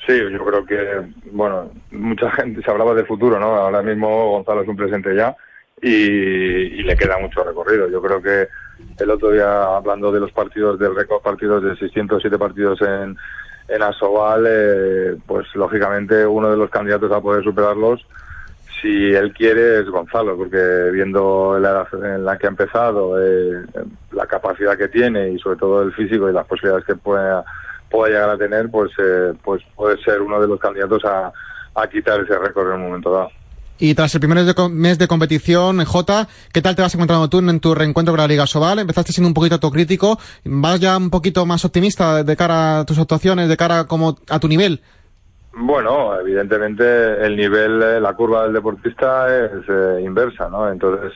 Sí, 0.04 0.12
yo 0.18 0.44
creo 0.44 0.66
que, 0.66 0.76
bueno, 1.30 1.70
mucha 1.92 2.30
gente 2.32 2.60
se 2.60 2.70
hablaba 2.70 2.92
de 2.92 3.04
futuro, 3.04 3.38
¿no? 3.38 3.54
Ahora 3.54 3.80
mismo 3.80 4.32
Gonzalo 4.32 4.62
es 4.62 4.68
un 4.68 4.76
presente 4.76 5.14
ya 5.14 5.36
y, 5.80 6.82
le 6.82 6.96
queda 6.96 7.18
mucho 7.18 7.44
recorrido. 7.44 7.88
Yo 7.88 8.02
creo 8.02 8.20
que 8.20 8.48
el 8.98 9.10
otro 9.10 9.30
día, 9.30 9.76
hablando 9.76 10.10
de 10.10 10.20
los 10.20 10.32
partidos, 10.32 10.78
del 10.80 10.96
récord 10.96 11.22
partidos 11.22 11.62
de 11.62 11.76
607 11.76 12.36
partidos 12.38 12.82
en, 12.82 13.16
en 13.68 13.82
Asobal, 13.82 14.44
eh, 14.46 15.16
pues 15.26 15.46
lógicamente 15.54 16.26
uno 16.26 16.50
de 16.50 16.56
los 16.56 16.70
candidatos 16.70 17.10
a 17.12 17.20
poder 17.20 17.42
superarlos, 17.42 18.06
si 18.80 19.14
él 19.14 19.32
quiere, 19.32 19.80
es 19.80 19.86
Gonzalo, 19.88 20.36
porque 20.36 20.90
viendo 20.92 21.58
la 21.58 21.70
edad 21.70 22.14
en 22.14 22.24
la 22.24 22.36
que 22.36 22.46
ha 22.46 22.50
empezado, 22.50 23.22
eh, 23.22 23.64
la 24.12 24.26
capacidad 24.26 24.76
que 24.76 24.88
tiene 24.88 25.30
y 25.30 25.38
sobre 25.38 25.56
todo 25.56 25.82
el 25.82 25.92
físico 25.94 26.28
y 26.28 26.32
las 26.32 26.46
posibilidades 26.46 26.84
que 26.84 26.96
pueda, 26.96 27.44
pueda 27.90 28.12
llegar 28.12 28.30
a 28.30 28.38
tener, 28.38 28.70
pues, 28.70 28.92
eh, 28.98 29.32
pues 29.42 29.62
puede 29.74 29.96
ser 30.02 30.20
uno 30.20 30.40
de 30.40 30.48
los 30.48 30.60
candidatos 30.60 31.02
a, 31.04 31.32
a 31.74 31.86
quitar 31.86 32.20
ese 32.20 32.38
récord 32.38 32.68
en 32.68 32.80
un 32.80 32.86
momento 32.86 33.10
dado. 33.10 33.30
Y 33.78 33.94
tras 33.94 34.14
el 34.14 34.20
primer 34.20 34.38
mes 34.70 34.98
de 34.98 35.08
competición, 35.08 35.84
Jota, 35.84 36.28
¿qué 36.52 36.62
tal 36.62 36.76
te 36.76 36.82
vas 36.82 36.94
encontrando 36.94 37.28
tú 37.28 37.40
en 37.40 37.58
tu 37.58 37.74
reencuentro 37.74 38.12
con 38.12 38.20
la 38.20 38.28
Liga 38.28 38.46
Sobal? 38.46 38.78
Empezaste 38.78 39.12
siendo 39.12 39.28
un 39.28 39.34
poquito 39.34 39.56
autocrítico, 39.56 40.16
¿vas 40.44 40.78
ya 40.78 40.96
un 40.96 41.10
poquito 41.10 41.44
más 41.44 41.64
optimista 41.64 42.22
de 42.22 42.36
cara 42.36 42.80
a 42.80 42.84
tus 42.84 42.98
actuaciones, 42.98 43.48
de 43.48 43.56
cara 43.56 43.84
como 43.84 44.16
a 44.30 44.38
tu 44.38 44.46
nivel? 44.46 44.80
Bueno, 45.56 46.18
evidentemente 46.20 47.24
el 47.24 47.36
nivel, 47.36 47.82
eh, 47.82 48.00
la 48.00 48.14
curva 48.14 48.44
del 48.44 48.52
deportista 48.52 49.26
es 49.44 49.50
eh, 49.68 50.02
inversa, 50.04 50.48
¿no? 50.48 50.70
Entonces, 50.70 51.12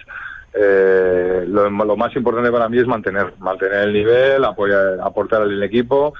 eh, 0.53 1.45
lo, 1.47 1.97
más 1.97 2.15
importante 2.17 2.51
para 2.51 2.69
mí 2.69 2.79
es 2.79 2.87
mantener, 2.87 3.35
mantener 3.39 3.85
el 3.85 3.93
nivel, 3.93 4.45
apoyar, 4.45 4.99
aportar 5.01 5.43
al 5.43 5.63
equipo 5.63 6.13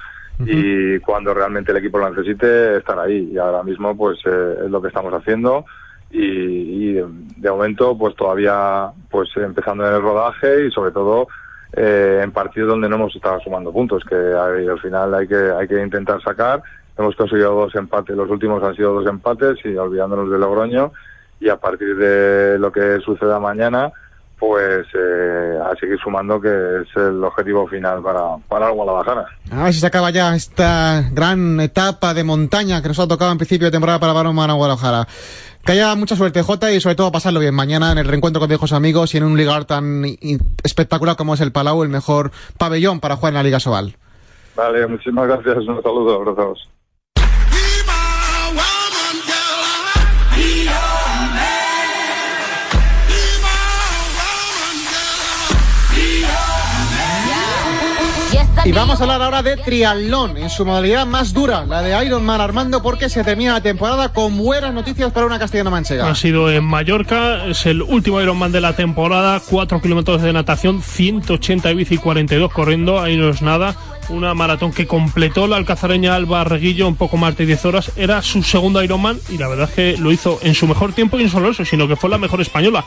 y 0.45 0.99
cuando 0.99 1.33
realmente 1.33 1.71
el 1.71 1.79
equipo 1.79 1.97
lo 1.97 2.09
necesite, 2.09 2.77
estar 2.77 2.97
ahí. 2.97 3.29
Y 3.33 3.37
ahora 3.37 3.61
mismo, 3.61 3.95
pues, 3.97 4.19
es 4.25 4.69
lo 4.69 4.81
que 4.81 4.87
estamos 4.87 5.13
haciendo 5.13 5.65
y, 6.11 6.93
de 6.93 7.51
momento 7.51 7.97
pues 7.97 8.15
todavía 8.15 8.91
pues 9.09 9.29
empezando 9.37 9.87
en 9.87 9.95
el 9.95 10.01
rodaje 10.01 10.65
y 10.65 10.71
sobre 10.71 10.91
todo 10.91 11.27
eh, 11.73 12.21
en 12.23 12.31
partidos 12.31 12.69
donde 12.69 12.89
no 12.89 12.95
hemos 12.95 13.15
estado 13.15 13.39
sumando 13.39 13.71
puntos 13.71 14.03
que 14.03 14.15
al 14.15 14.79
final 14.79 15.13
hay 15.13 15.27
que 15.27 15.51
hay 15.51 15.67
que 15.67 15.81
intentar 15.81 16.21
sacar. 16.21 16.61
Hemos 16.97 17.15
conseguido 17.15 17.53
dos 17.53 17.73
empates 17.75 18.15
los 18.15 18.29
últimos 18.29 18.61
han 18.63 18.75
sido 18.75 18.93
dos 18.93 19.07
empates 19.07 19.57
y 19.63 19.75
olvidándonos 19.77 20.29
de 20.29 20.37
Logroño. 20.37 20.91
Y 21.39 21.47
a 21.47 21.55
partir 21.55 21.95
de 21.95 22.59
lo 22.59 22.71
que 22.71 22.99
suceda 22.99 23.39
mañana 23.39 23.93
pues 24.39 24.87
eh, 24.93 25.59
a 25.61 25.75
seguir 25.75 25.99
sumando 25.99 26.39
que 26.39 26.47
es 26.47 26.87
el 26.95 27.21
objetivo 27.23 27.67
final 27.67 28.01
para, 28.01 28.37
para 28.47 28.69
el 28.69 28.73
Guadalajara. 28.73 29.25
A 29.51 29.63
ver 29.65 29.73
si 29.73 29.81
se 29.81 29.87
acaba 29.87 30.09
ya 30.11 30.33
esta 30.33 31.03
gran 31.11 31.59
etapa 31.59 32.13
de 32.13 32.23
montaña 32.23 32.81
que 32.81 32.87
nos 32.87 32.99
ha 32.99 33.07
tocado 33.07 33.31
en 33.31 33.37
principio 33.37 33.67
de 33.67 33.71
temporada 33.71 33.99
para 33.99 34.13
Balonmano 34.13 34.55
Guadalajara. 34.55 35.07
Que 35.65 35.73
haya 35.73 35.93
mucha 35.95 36.15
suerte, 36.15 36.41
Jota, 36.41 36.71
y 36.71 36.79
sobre 36.79 36.95
todo 36.95 37.11
pasarlo 37.11 37.41
bien 37.41 37.53
mañana 37.53 37.91
en 37.91 37.97
el 37.97 38.07
reencuentro 38.07 38.39
con 38.39 38.47
viejos 38.47 38.71
amigos 38.71 39.13
y 39.13 39.17
en 39.17 39.25
un 39.25 39.37
lugar 39.37 39.65
tan 39.65 40.03
espectacular 40.63 41.17
como 41.17 41.33
es 41.33 41.41
el 41.41 41.51
Palau, 41.51 41.83
el 41.83 41.89
mejor 41.89 42.31
pabellón 42.57 43.01
para 43.01 43.17
jugar 43.17 43.31
en 43.31 43.35
la 43.35 43.43
Liga 43.43 43.59
Sobal. 43.59 43.97
Vale, 44.55 44.87
muchísimas 44.87 45.27
gracias. 45.27 45.57
Un 45.57 45.83
saludo, 45.83 46.15
abrazos. 46.15 46.69
Y 58.65 58.71
vamos 58.71 58.99
a 58.99 59.03
hablar 59.03 59.21
ahora 59.21 59.41
de 59.41 59.55
triatlón, 59.57 60.37
en 60.37 60.49
su 60.49 60.65
modalidad 60.65 61.05
más 61.05 61.33
dura, 61.33 61.65
la 61.65 61.81
de 61.81 62.05
Ironman 62.05 62.41
Armando, 62.41 62.83
porque 62.83 63.09
se 63.09 63.23
termina 63.23 63.53
la 63.53 63.61
temporada 63.61 64.09
con 64.09 64.37
buenas 64.37 64.73
noticias 64.73 65.11
para 65.11 65.25
una 65.25 65.39
castellana 65.39 65.69
manchega. 65.69 66.09
Ha 66.09 66.15
sido 66.15 66.51
en 66.51 66.63
Mallorca, 66.65 67.45
es 67.45 67.65
el 67.65 67.81
último 67.81 68.21
Ironman 68.21 68.51
de 68.51 68.61
la 68.61 68.73
temporada, 68.73 69.41
4 69.49 69.81
kilómetros 69.81 70.21
de 70.21 70.33
natación, 70.33 70.81
180 70.81 71.69
de 71.69 71.75
bici 71.75 71.95
y 71.95 71.97
42 71.97 72.51
corriendo, 72.51 72.99
ahí 72.99 73.15
no 73.15 73.29
es 73.29 73.41
nada. 73.41 73.75
Una 74.09 74.33
maratón 74.33 74.71
que 74.71 74.87
completó 74.87 75.45
la 75.45 75.57
alcazareña 75.57 76.15
Alba 76.15 76.43
Reguillo 76.43 76.87
un 76.87 76.95
poco 76.95 77.15
más 77.15 77.37
de 77.37 77.45
10 77.45 77.65
horas. 77.65 77.91
Era 77.95 78.21
su 78.23 78.41
segundo 78.41 78.83
Ironman 78.83 79.19
y 79.29 79.37
la 79.37 79.47
verdad 79.47 79.69
es 79.69 79.75
que 79.75 79.97
lo 79.97 80.11
hizo 80.11 80.39
en 80.41 80.55
su 80.55 80.67
mejor 80.67 80.93
tiempo 80.93 81.19
y 81.19 81.23
no 81.23 81.29
solo 81.29 81.51
eso, 81.51 81.63
sino 81.63 81.87
que 81.87 81.95
fue 81.95 82.09
la 82.09 82.17
mejor 82.17 82.41
española. 82.41 82.83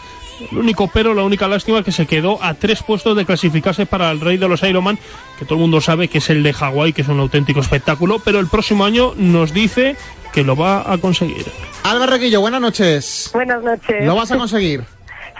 El 0.50 0.58
único 0.58 0.88
pero, 0.92 1.14
la 1.14 1.22
única 1.22 1.46
lástima 1.46 1.85
que 1.85 1.92
se 1.92 2.06
quedó 2.06 2.42
a 2.42 2.54
tres 2.54 2.82
puestos 2.82 3.16
de 3.16 3.24
clasificarse 3.24 3.87
para 3.87 4.11
el 4.11 4.20
rey 4.20 4.37
de 4.37 4.48
los 4.48 4.62
Ironman, 4.62 4.98
que 5.38 5.44
todo 5.44 5.54
el 5.54 5.61
mundo 5.61 5.80
sabe 5.80 6.08
que 6.08 6.18
es 6.18 6.28
el 6.30 6.42
de 6.42 6.52
Hawái, 6.52 6.92
que 6.92 7.02
es 7.02 7.08
un 7.08 7.20
auténtico 7.20 7.61
espectáculo, 7.61 8.18
pero 8.18 8.40
el 8.40 8.48
próximo 8.48 8.85
año 8.85 9.14
nos 9.16 9.52
dice 9.52 9.96
que 10.32 10.42
lo 10.42 10.56
va 10.56 10.92
a 10.92 10.98
conseguir. 10.98 11.46
Alba 11.85 12.06
Reguillo, 12.06 12.40
buenas 12.40 12.61
noches. 12.61 13.30
Buenas 13.32 13.62
noches. 13.62 14.04
¿Lo 14.04 14.16
vas 14.16 14.32
a 14.32 14.37
conseguir? 14.37 14.82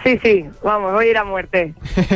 Sí, 0.03 0.19
sí, 0.21 0.45
vamos, 0.63 0.91
voy 0.93 1.05
a 1.05 1.09
ir 1.11 1.17
a 1.17 1.23
muerte. 1.23 1.73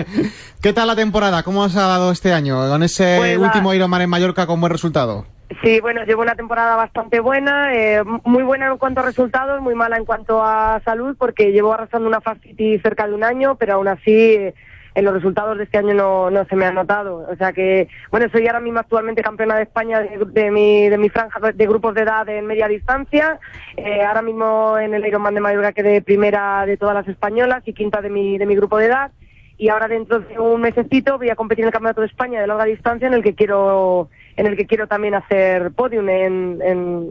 ¿Qué 0.62 0.74
tal 0.74 0.88
la 0.88 0.96
temporada? 0.96 1.44
¿Cómo 1.44 1.64
has 1.64 1.74
dado 1.74 2.12
este 2.12 2.34
año 2.34 2.68
con 2.70 2.84
ese 2.84 3.16
Pues, 3.18 3.38
último 3.38 3.74
Ironman 3.74 4.02
en 4.02 4.10
Mallorca 4.10 4.46
con 4.46 4.60
buen 4.60 4.72
resultado? 4.72 5.26
Sí, 5.64 5.80
bueno, 5.80 6.04
llevo 6.04 6.22
una 6.24 6.36
temporada 6.36 6.76
bastante 6.76 7.22
buena, 7.22 7.74
eh, 7.74 8.04
muy 8.26 8.44
buena 8.44 8.68
en 8.68 8.78
cuanto 8.78 9.00
a 9.00 9.04
resultados, 9.06 9.62
muy 9.62 9.76
mala 9.76 9.96
en 9.96 10.04
cuanto 10.04 10.44
a 10.44 10.82
salud, 10.84 11.16
porque 11.18 11.54
llevo 11.54 11.74
arrastrando 11.74 12.10
una 12.10 12.20
fascitis 12.20 12.82
cerca 12.82 13.08
de 13.08 13.14
un 13.14 13.24
año, 13.24 13.56
pero 13.56 13.76
aún 13.76 13.88
así 13.88 14.12
eh, 14.12 14.54
en 14.98 15.06
los 15.06 15.14
resultados 15.14 15.60
de 15.60 15.66
este 15.66 15.78
año 15.78 15.94
no, 15.94 16.32
no 16.32 16.44
se 16.46 16.56
me 16.56 16.66
ha 16.66 16.72
notado. 16.72 17.28
O 17.30 17.36
sea 17.36 17.54
que, 17.54 17.88
bueno, 18.10 18.26
soy 18.32 18.48
ahora 18.48 18.60
mismo 18.60 18.80
actualmente 18.80 19.22
campeona 19.22 19.56
de 19.56 19.62
España 19.62 20.00
de, 20.00 20.26
de 20.26 20.50
mi, 20.50 20.90
de 20.90 20.98
mi 20.98 21.10
franja 21.10 21.40
de 21.52 21.68
grupos 21.68 21.94
de 21.94 22.02
edad 22.02 22.28
en 22.28 22.48
media 22.48 22.68
distancia. 22.68 23.40
Eh, 23.76 24.02
ahora 24.02 24.24
mismo 24.24 24.76
en 24.80 24.96
el 24.96 25.06
Ironman 25.06 25.36
de 25.36 25.40
Mallorca 25.40 25.72
quedé 25.72 26.02
primera 26.02 26.66
de 26.66 26.78
todas 26.78 26.96
las 26.96 27.08
españolas 27.08 27.62
y 27.68 27.74
quinta 27.74 28.02
de 28.02 28.10
mi, 28.10 28.40
de 28.40 28.48
mi 28.48 28.56
grupo 28.56 28.80
de 28.80 28.88
edad. 28.88 29.12
Y 29.60 29.70
ahora 29.70 29.88
dentro 29.88 30.22
de 30.22 30.40
un 30.40 30.62
mesecito 30.62 31.20
voy 31.20 31.30
a 31.30 31.36
competir 31.36 31.64
en 31.64 31.68
el 31.68 31.74
Campeonato 31.74 32.02
de 32.02 32.08
España 32.08 32.42
de 32.42 32.48
larga 32.48 32.66
distancia 32.66 33.08
en 33.08 33.14
el 33.14 33.22
que 33.22 33.36
quiero, 33.36 34.10
en 34.36 34.48
el 34.48 34.58
que 34.58 34.66
quiero 34.66 34.88
también 34.88 35.14
hacer 35.14 35.74
podium 35.74 36.10
en, 36.10 36.60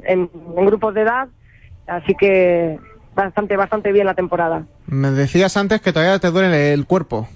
en, 0.05 0.29
grupos 0.67 0.93
de 0.93 1.03
edad. 1.03 1.29
Así 1.87 2.17
que 2.17 2.81
bastante, 3.15 3.57
bastante 3.57 3.93
bien 3.93 4.07
la 4.07 4.15
temporada. 4.15 4.65
Me 4.87 5.13
decías 5.13 5.57
antes 5.57 5.81
que 5.81 5.93
todavía 5.93 6.19
te 6.19 6.33
duele 6.33 6.73
el 6.73 6.85
cuerpo. 6.85 7.29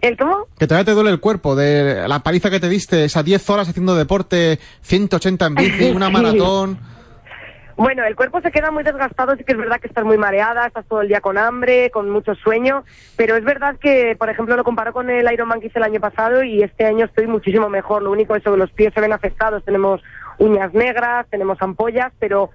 ¿El 0.00 0.16
cómo? 0.16 0.46
Que 0.58 0.66
todavía 0.66 0.84
te 0.84 0.92
duele 0.92 1.10
el 1.10 1.20
cuerpo 1.20 1.56
de 1.56 2.06
la 2.06 2.20
paliza 2.20 2.50
que 2.50 2.60
te 2.60 2.68
diste, 2.68 3.04
esas 3.04 3.24
10 3.24 3.50
horas 3.50 3.68
haciendo 3.68 3.96
deporte, 3.96 4.58
180 4.82 5.46
en 5.46 5.54
bici, 5.54 5.90
una 5.94 6.08
maratón. 6.10 6.78
Bueno, 7.76 8.04
el 8.04 8.16
cuerpo 8.16 8.40
se 8.40 8.50
queda 8.50 8.72
muy 8.72 8.82
desgastado, 8.82 9.36
sí 9.36 9.44
que 9.44 9.52
es 9.52 9.58
verdad 9.58 9.80
que 9.80 9.86
estás 9.86 10.04
muy 10.04 10.18
mareada, 10.18 10.66
estás 10.66 10.84
todo 10.86 11.00
el 11.00 11.06
día 11.06 11.20
con 11.20 11.38
hambre, 11.38 11.90
con 11.92 12.10
mucho 12.10 12.34
sueño, 12.34 12.84
pero 13.16 13.36
es 13.36 13.44
verdad 13.44 13.76
que, 13.80 14.16
por 14.18 14.28
ejemplo, 14.28 14.56
lo 14.56 14.64
comparo 14.64 14.92
con 14.92 15.08
el 15.10 15.32
Ironman 15.32 15.60
que 15.60 15.68
hice 15.68 15.78
el 15.78 15.84
año 15.84 16.00
pasado 16.00 16.42
y 16.42 16.64
este 16.64 16.86
año 16.86 17.04
estoy 17.04 17.28
muchísimo 17.28 17.68
mejor. 17.68 18.02
Lo 18.02 18.10
único 18.10 18.34
es 18.34 18.42
que 18.42 18.50
los 18.50 18.72
pies 18.72 18.92
se 18.92 19.00
ven 19.00 19.12
afectados, 19.12 19.64
tenemos 19.64 20.02
uñas 20.38 20.74
negras, 20.74 21.26
tenemos 21.30 21.56
ampollas, 21.62 22.12
pero 22.18 22.50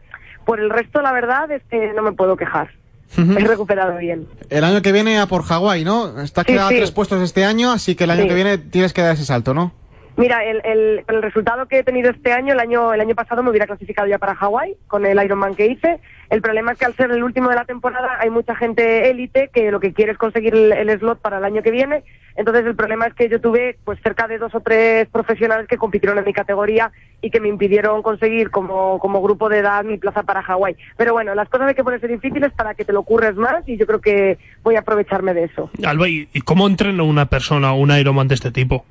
por 0.45 0.59
el 0.59 0.69
resto 0.69 1.01
la 1.01 1.13
verdad 1.13 1.49
es 1.51 1.63
que 1.69 1.93
no 1.93 2.03
me 2.03 2.11
puedo 2.11 2.35
quejar. 2.35 2.71
He 3.17 3.43
recuperado 3.45 3.97
bien. 3.97 4.27
El 4.49 4.63
año 4.63 4.81
que 4.81 4.91
viene 4.91 5.19
a 5.19 5.27
por 5.27 5.43
Hawái, 5.43 5.83
¿no? 5.83 6.21
Estás 6.21 6.45
Sí, 6.47 6.53
quedado 6.53 6.69
sí. 6.69 6.75
tres 6.77 6.91
puestos 6.91 7.21
este 7.21 7.45
año, 7.45 7.71
así 7.71 7.95
que 7.95 8.05
el 8.05 8.11
año 8.11 8.23
Sí. 8.23 8.27
que 8.29 8.35
viene 8.35 8.57
tienes 8.57 8.93
que 8.93 9.01
dar 9.01 9.13
ese 9.13 9.25
salto, 9.25 9.53
¿no? 9.53 9.73
Mira, 10.15 10.43
el, 10.43 10.61
el, 11.07 11.21
resultado 11.23 11.65
que 11.67 11.79
he 11.79 11.83
tenido 11.83 12.11
este 12.11 12.33
año, 12.33 12.53
el 12.53 12.59
año, 12.59 12.93
el 12.93 13.01
año 13.01 13.15
pasado 13.15 13.41
me 13.41 13.49
hubiera 13.49 13.65
clasificado 13.65 14.07
ya 14.07 14.19
para 14.19 14.35
Hawái 14.35 14.75
con 14.85 15.07
el 15.07 15.23
Ironman 15.23 15.55
que 15.55 15.65
hice. 15.65 15.99
El 16.29 16.41
problema 16.41 16.73
es 16.73 16.77
que 16.77 16.85
al 16.85 16.95
ser 16.95 17.09
el 17.11 17.23
último 17.23 17.49
de 17.49 17.55
la 17.55 17.65
temporada 17.65 18.17
hay 18.19 18.29
mucha 18.29 18.55
gente 18.55 19.09
élite 19.09 19.49
que 19.51 19.71
lo 19.71 19.79
que 19.79 19.93
quiere 19.93 20.11
es 20.11 20.17
conseguir 20.19 20.53
el, 20.53 20.99
slot 20.99 21.19
para 21.19 21.39
el 21.39 21.45
año 21.45 21.63
que 21.63 21.71
viene. 21.71 22.03
Entonces 22.35 22.65
el 22.65 22.75
problema 22.75 23.07
es 23.07 23.15
que 23.15 23.27
yo 23.27 23.41
tuve 23.41 23.77
pues 23.83 23.99
cerca 24.03 24.27
de 24.27 24.37
dos 24.37 24.53
o 24.53 24.59
tres 24.59 25.07
profesionales 25.09 25.67
que 25.67 25.77
compitieron 25.77 26.19
en 26.19 26.25
mi 26.25 26.33
categoría 26.33 26.91
y 27.21 27.31
que 27.31 27.39
me 27.39 27.49
impidieron 27.49 28.03
conseguir 28.03 28.51
como, 28.51 28.99
como 28.99 29.21
grupo 29.21 29.49
de 29.49 29.59
edad 29.59 29.83
mi 29.83 29.97
plaza 29.97 30.21
para 30.23 30.43
Hawái. 30.43 30.75
Pero 30.95 31.13
bueno, 31.13 31.33
las 31.33 31.49
cosas 31.49 31.69
hay 31.69 31.75
que 31.75 31.83
ponerse 31.83 32.07
difíciles 32.07 32.51
para 32.53 32.75
que 32.75 32.85
te 32.85 32.93
lo 32.93 32.99
ocurres 32.99 33.35
más 33.35 33.67
y 33.67 33.77
yo 33.77 33.87
creo 33.87 34.01
que 34.01 34.37
voy 34.61 34.75
a 34.75 34.79
aprovecharme 34.79 35.33
de 35.33 35.45
eso. 35.45 35.71
Alba, 35.85 36.07
¿y 36.07 36.27
y 36.33 36.41
cómo 36.41 36.67
entrena 36.67 37.01
una 37.01 37.25
persona 37.25 37.73
un 37.73 37.91
Ironman 37.91 38.27
de 38.27 38.35
este 38.35 38.51
tipo? 38.51 38.85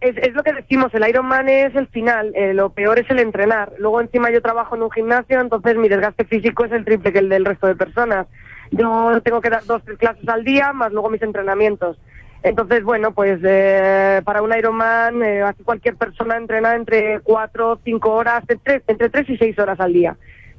Es, 0.00 0.16
es 0.16 0.34
lo 0.34 0.42
que 0.42 0.52
decimos, 0.52 0.94
el 0.94 1.06
Ironman 1.06 1.48
es 1.48 1.74
el 1.74 1.86
final, 1.88 2.32
eh, 2.34 2.54
lo 2.54 2.70
peor 2.70 2.98
es 2.98 3.10
el 3.10 3.18
entrenar. 3.18 3.72
Luego 3.78 4.00
encima 4.00 4.30
yo 4.30 4.40
trabajo 4.40 4.76
en 4.76 4.82
un 4.82 4.90
gimnasio, 4.90 5.40
entonces 5.40 5.76
mi 5.76 5.88
desgaste 5.88 6.24
físico 6.24 6.64
es 6.64 6.72
el 6.72 6.84
triple 6.84 7.12
que 7.12 7.18
el 7.18 7.28
del 7.28 7.44
resto 7.44 7.66
de 7.66 7.74
personas. 7.74 8.26
Yo 8.70 9.20
tengo 9.22 9.40
que 9.42 9.50
dar 9.50 9.64
dos, 9.64 9.82
tres 9.84 9.98
clases 9.98 10.26
al 10.28 10.42
día, 10.42 10.72
más 10.72 10.92
luego 10.92 11.10
mis 11.10 11.22
entrenamientos. 11.22 11.98
Entonces, 12.42 12.82
bueno, 12.82 13.12
pues 13.12 13.40
eh, 13.42 14.20
para 14.24 14.42
un 14.42 14.54
Ironman, 14.56 15.22
eh, 15.22 15.42
así 15.42 15.62
cualquier 15.62 15.96
persona 15.96 16.36
entrena 16.36 16.74
entre 16.74 17.20
cuatro, 17.20 17.78
cinco 17.84 18.12
horas, 18.12 18.42
entre 18.48 18.58
tres, 18.62 18.82
entre 18.86 19.08
tres 19.10 19.28
y 19.30 19.36
seis 19.36 19.58
horas 19.58 19.80
al 19.80 19.92
día. 19.92 20.16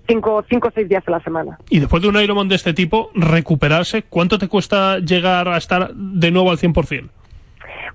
Cinco, 0.07 0.43
cinco 0.47 0.67
o 0.67 0.71
seis 0.73 0.87
días 0.87 1.03
a 1.07 1.11
la 1.11 1.19
semana. 1.21 1.57
Y 1.69 1.79
después 1.79 2.01
de 2.01 2.09
un 2.09 2.21
Ironman 2.21 2.47
de 2.47 2.55
este 2.55 2.73
tipo, 2.73 3.09
recuperarse, 3.15 4.03
¿cuánto 4.03 4.37
te 4.37 4.47
cuesta 4.47 4.99
llegar 4.99 5.47
a 5.47 5.57
estar 5.57 5.93
de 5.95 6.29
nuevo 6.31 6.51
al 6.51 6.57
100%? 6.57 7.09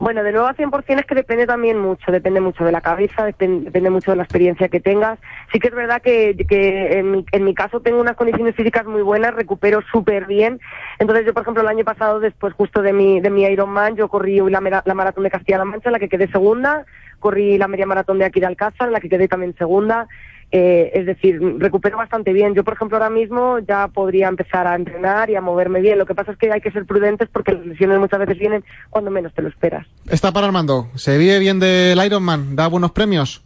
Bueno, 0.00 0.22
de 0.24 0.32
nuevo 0.32 0.46
a 0.48 0.54
100% 0.54 1.00
es 1.00 1.04
que 1.06 1.14
depende 1.14 1.46
también 1.46 1.78
mucho, 1.78 2.10
depende 2.10 2.40
mucho 2.40 2.64
de 2.64 2.72
la 2.72 2.80
cabeza, 2.80 3.28
depen- 3.28 3.64
depende 3.64 3.90
mucho 3.90 4.10
de 4.10 4.16
la 4.16 4.22
experiencia 4.22 4.68
que 4.70 4.80
tengas. 4.80 5.18
Sí 5.52 5.58
que 5.60 5.68
es 5.68 5.74
verdad 5.74 6.00
que, 6.00 6.34
que 6.48 6.98
en, 6.98 7.10
mi, 7.12 7.26
en 7.32 7.44
mi 7.44 7.52
caso 7.54 7.80
tengo 7.80 8.00
unas 8.00 8.16
condiciones 8.16 8.56
físicas 8.56 8.86
muy 8.86 9.02
buenas, 9.02 9.34
recupero 9.34 9.82
súper 9.92 10.24
bien. 10.24 10.58
Entonces 10.98 11.26
yo, 11.26 11.34
por 11.34 11.42
ejemplo, 11.42 11.62
el 11.62 11.68
año 11.68 11.84
pasado, 11.84 12.18
después 12.18 12.54
justo 12.54 12.80
de 12.80 12.94
mi, 12.94 13.20
de 13.20 13.28
mi 13.28 13.42
Ironman, 13.44 13.94
yo 13.94 14.08
corrí 14.08 14.40
la, 14.40 14.82
la 14.82 14.94
maratón 14.94 15.24
de 15.24 15.30
Castilla-La 15.30 15.66
Mancha, 15.66 15.90
en 15.90 15.92
la 15.92 15.98
que 15.98 16.08
quedé 16.08 16.28
segunda, 16.28 16.86
corrí 17.18 17.58
la 17.58 17.68
media 17.68 17.84
maratón 17.84 18.18
de 18.18 18.24
aquí 18.24 18.40
de 18.40 18.46
Alcázar, 18.46 18.86
en 18.88 18.94
la 18.94 19.00
que 19.00 19.10
quedé 19.10 19.28
también 19.28 19.54
segunda. 19.58 20.08
Eh, 20.52 20.90
es 20.94 21.06
decir, 21.06 21.40
recupero 21.58 21.96
bastante 21.96 22.32
bien. 22.32 22.54
Yo, 22.54 22.64
por 22.64 22.74
ejemplo, 22.74 22.96
ahora 22.96 23.10
mismo 23.10 23.60
ya 23.60 23.86
podría 23.88 24.28
empezar 24.28 24.66
a 24.66 24.74
entrenar 24.74 25.30
y 25.30 25.36
a 25.36 25.40
moverme 25.40 25.80
bien. 25.80 25.98
Lo 25.98 26.06
que 26.06 26.14
pasa 26.14 26.32
es 26.32 26.38
que 26.38 26.50
hay 26.50 26.60
que 26.60 26.72
ser 26.72 26.86
prudentes 26.86 27.28
porque 27.32 27.52
las 27.52 27.64
lesiones 27.64 28.00
muchas 28.00 28.18
veces 28.18 28.38
vienen 28.38 28.64
cuando 28.90 29.10
menos 29.10 29.32
te 29.32 29.42
lo 29.42 29.48
esperas. 29.48 29.86
Está 30.08 30.32
para 30.32 30.46
Armando. 30.46 30.88
¿Se 30.96 31.18
vive 31.18 31.38
bien 31.38 31.60
del 31.60 32.04
Ironman? 32.04 32.56
¿Da 32.56 32.66
buenos 32.66 32.90
premios? 32.90 33.44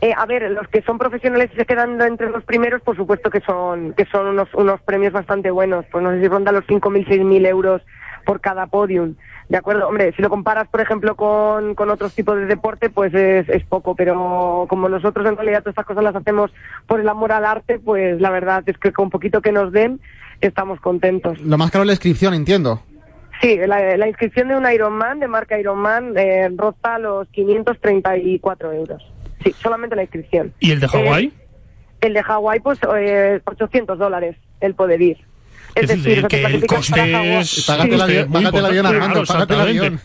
Eh, 0.00 0.14
a 0.16 0.26
ver, 0.26 0.48
los 0.52 0.68
que 0.68 0.82
son 0.82 0.96
profesionales 0.96 1.50
y 1.52 1.56
se 1.56 1.66
quedan 1.66 2.00
entre 2.00 2.30
los 2.30 2.44
primeros, 2.44 2.82
por 2.82 2.96
supuesto 2.96 3.30
que 3.30 3.40
son 3.40 3.94
que 3.94 4.04
son 4.06 4.28
unos, 4.28 4.48
unos 4.54 4.80
premios 4.82 5.12
bastante 5.12 5.50
buenos. 5.50 5.86
Pues 5.90 6.04
no 6.04 6.12
sé 6.12 6.20
si 6.20 6.28
ronda 6.28 6.52
los 6.52 6.64
5.000, 6.66 7.04
6.000 7.08 7.46
euros 7.48 7.82
por 8.24 8.40
cada 8.40 8.66
podium. 8.66 9.16
De 9.48 9.56
acuerdo, 9.56 9.88
hombre, 9.88 10.12
si 10.14 10.20
lo 10.20 10.28
comparas, 10.28 10.68
por 10.68 10.80
ejemplo, 10.80 11.16
con, 11.16 11.74
con 11.74 11.88
otros 11.90 12.14
tipos 12.14 12.36
de 12.36 12.44
deporte, 12.44 12.90
pues 12.90 13.14
es, 13.14 13.48
es 13.48 13.64
poco, 13.64 13.94
pero 13.94 14.66
como 14.68 14.88
nosotros 14.88 15.26
en 15.26 15.36
realidad 15.36 15.60
todas 15.60 15.72
estas 15.72 15.86
cosas 15.86 16.04
las 16.04 16.14
hacemos 16.14 16.50
por 16.86 17.00
el 17.00 17.08
amor 17.08 17.32
al 17.32 17.46
arte, 17.46 17.78
pues 17.78 18.20
la 18.20 18.30
verdad 18.30 18.62
es 18.66 18.76
que 18.76 18.92
con 18.92 19.08
poquito 19.08 19.40
que 19.40 19.52
nos 19.52 19.72
den, 19.72 20.00
estamos 20.42 20.80
contentos. 20.80 21.40
Lo 21.40 21.56
más 21.56 21.70
caro 21.70 21.82
es 21.84 21.86
la 21.86 21.92
inscripción, 21.94 22.34
entiendo. 22.34 22.82
Sí, 23.40 23.56
la, 23.56 23.96
la 23.96 24.08
inscripción 24.08 24.48
de 24.48 24.56
un 24.56 24.70
Ironman, 24.70 25.20
de 25.20 25.28
marca 25.28 25.58
Ironman, 25.58 26.16
eh, 26.16 26.50
roza 26.54 26.98
los 26.98 27.28
534 27.28 28.72
euros. 28.72 29.02
Sí, 29.44 29.54
solamente 29.62 29.94
la 29.94 30.02
inscripción. 30.02 30.52
¿Y 30.58 30.72
el 30.72 30.80
de 30.80 30.88
Hawái? 30.88 31.26
Eh, 31.26 31.32
el 32.00 32.14
de 32.14 32.22
Hawái, 32.22 32.60
pues 32.60 32.78
eh, 32.96 33.40
800 33.44 33.98
dólares 33.98 34.36
el 34.60 34.74
poder 34.74 35.00
ir. 35.00 35.18
Es, 35.78 35.90
Es 35.90 36.02
decir, 36.02 36.26
que 36.26 36.44
el 36.44 36.66
coste 36.66 37.38
es- 37.40 37.64
Págate 37.66 37.94
el 37.94 38.00
avión, 38.00 38.32
págate 38.32 38.58
el 38.58 38.64
avión, 38.66 38.86
Armando, 38.86 39.22
claro, 39.22 39.26
págate 39.26 39.54
el 39.54 39.60
avión. 39.60 40.00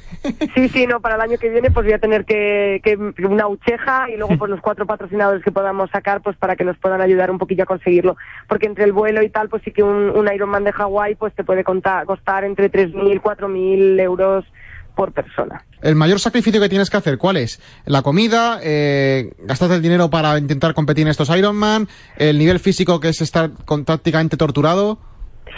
Sí, 0.55 0.69
sí, 0.69 0.87
no, 0.87 1.01
para 1.01 1.15
el 1.15 1.21
año 1.21 1.37
que 1.37 1.49
viene 1.49 1.69
pues 1.69 1.85
voy 1.85 1.93
a 1.93 1.99
tener 1.99 2.23
que, 2.25 2.79
que 2.83 2.95
una 3.25 3.47
ucheja 3.47 4.09
y 4.09 4.15
luego 4.17 4.37
pues 4.37 4.49
los 4.49 4.61
cuatro 4.61 4.85
patrocinadores 4.85 5.43
que 5.43 5.51
podamos 5.51 5.89
sacar 5.89 6.21
pues 6.21 6.37
para 6.37 6.55
que 6.55 6.63
nos 6.63 6.77
puedan 6.77 7.01
ayudar 7.01 7.29
un 7.29 7.37
poquillo 7.39 7.63
a 7.63 7.65
conseguirlo. 7.67 8.15
Porque 8.47 8.67
entre 8.67 8.85
el 8.85 8.93
vuelo 8.93 9.21
y 9.21 9.29
tal 9.29 9.49
pues 9.49 9.63
sí 9.63 9.71
que 9.71 9.83
un, 9.83 10.09
un 10.11 10.33
Ironman 10.33 10.63
de 10.63 10.71
Hawái 10.71 11.15
pues 11.15 11.33
te 11.35 11.43
puede 11.43 11.63
contar, 11.65 12.05
costar 12.05 12.43
entre 12.45 12.71
3.000, 12.71 13.21
4.000 13.21 13.99
euros 13.99 14.45
por 14.95 15.11
persona. 15.11 15.65
El 15.81 15.95
mayor 15.95 16.19
sacrificio 16.19 16.61
que 16.61 16.69
tienes 16.69 16.89
que 16.89 16.97
hacer, 16.97 17.17
¿cuál 17.17 17.35
es? 17.37 17.59
La 17.85 18.03
comida, 18.03 18.59
eh, 18.63 19.31
gastarte 19.39 19.75
el 19.75 19.81
dinero 19.81 20.09
para 20.09 20.37
intentar 20.37 20.73
competir 20.75 21.01
en 21.01 21.07
estos 21.09 21.29
Ironman, 21.35 21.87
el 22.15 22.37
nivel 22.37 22.59
físico 22.59 22.99
que 22.99 23.09
es 23.09 23.19
estar 23.19 23.49
con- 23.65 23.83
prácticamente 23.85 24.37
torturado. 24.37 24.99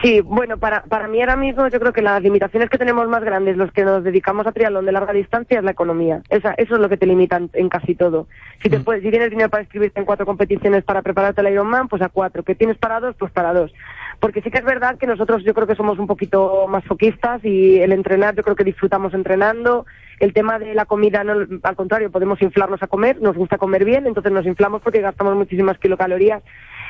Sí, 0.01 0.21
bueno, 0.21 0.58
para, 0.58 0.84
para 0.84 1.08
mí 1.08 1.21
ahora 1.21 1.36
mismo 1.36 1.67
yo 1.67 1.79
creo 1.79 1.93
que 1.93 2.01
las 2.01 2.21
limitaciones 2.21 2.69
que 2.69 2.77
tenemos 2.77 3.08
más 3.08 3.23
grandes, 3.23 3.55
los 3.55 3.71
que 3.71 3.86
nos 3.86 4.03
dedicamos 4.03 4.45
a 4.45 4.51
triatlón 4.51 4.86
de 4.86 4.91
larga 4.91 5.13
distancia, 5.13 5.58
es 5.58 5.63
la 5.63 5.71
economía. 5.71 6.21
Esa, 6.29 6.53
eso 6.53 6.75
es 6.75 6.81
lo 6.81 6.89
que 6.89 6.97
te 6.97 7.05
limita 7.05 7.41
en, 7.53 7.69
casi 7.69 7.95
todo. 7.95 8.27
Si, 8.62 8.69
te 8.69 8.79
puedes, 8.79 9.03
si 9.03 9.10
tienes 9.10 9.29
dinero 9.29 9.49
para 9.49 9.63
inscribirte 9.63 9.99
en 9.99 10.05
cuatro 10.05 10.25
competiciones 10.25 10.84
para 10.84 11.01
prepararte 11.01 11.41
el 11.41 11.53
Ironman, 11.53 11.88
pues 11.88 12.01
a 12.01 12.10
cuatro. 12.10 12.43
Que 12.43 12.55
tienes 12.55 12.77
para 12.77 12.99
dos, 12.99 13.15
pues 13.17 13.31
para 13.31 13.53
dos. 13.53 13.73
Porque 14.19 14.41
sí 14.41 14.51
que 14.51 14.60
es 14.60 14.65
verdad 14.65 14.97
que 14.97 15.08
nosotros 15.08 15.43
yo 15.43 15.53
creo 15.53 15.67
que 15.67 15.75
somos 15.75 15.97
un 15.97 16.08
poquito 16.08 16.67
más 16.67 16.84
foquistas 16.86 17.43
y 17.43 17.79
el 17.79 17.91
entrenar, 17.91 18.36
yo 18.36 18.43
creo 18.43 18.55
que 18.55 18.63
disfrutamos 18.63 19.13
entrenando. 19.13 19.86
El 20.19 20.34
tema 20.34 20.60
de 20.60 20.73
la 20.73 20.86
comida, 20.86 21.23
no, 21.23 21.45
al 21.63 21.75
contrario, 21.75 22.12
podemos 22.12 22.41
inflarnos 22.41 22.81
a 22.81 22.88
comer, 22.88 23.21
nos 23.21 23.36
gusta 23.36 23.58
comer 23.58 23.84
bien, 23.84 24.08
entonces 24.08 24.31
nos 24.31 24.45
inflamos 24.45 24.81
porque 24.81 25.01
gastamos 25.01 25.36
muchísimas 25.36 25.77
kilocalorías 25.77 26.41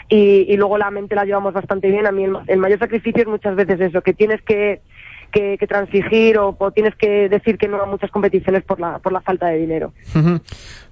y, 0.10 0.46
y 0.52 0.58
luego 0.58 0.78
la 0.78 0.91
mente 0.91 1.15
la 1.15 1.26
llevamos 1.26 1.54
bastante 1.54 1.89
bien. 1.89 2.06
A 2.08 2.12
mí 2.12 2.24
el, 2.26 2.36
el 2.48 2.60
mayor 2.60 2.80
sacrificio 2.80 3.24
es 3.24 3.28
muchas 3.28 3.56
veces 3.56 3.80
eso, 3.80 4.02
que 4.02 4.13
tienes 4.13 4.41
que, 4.44 4.82
que, 5.32 5.58
que 5.60 5.68
transigir 5.68 6.38
o, 6.38 6.56
o 6.58 6.72
tienes 6.72 6.96
que 6.96 7.28
decir 7.30 7.58
que 7.58 7.68
no 7.68 7.82
a 7.82 7.86
muchas 7.86 8.12
competiciones 8.12 8.63
por 8.63 8.80
la, 8.80 9.00
por 9.00 9.12
la 9.12 9.22
falta 9.22 9.48
de 9.48 9.58
dinero. 9.58 9.94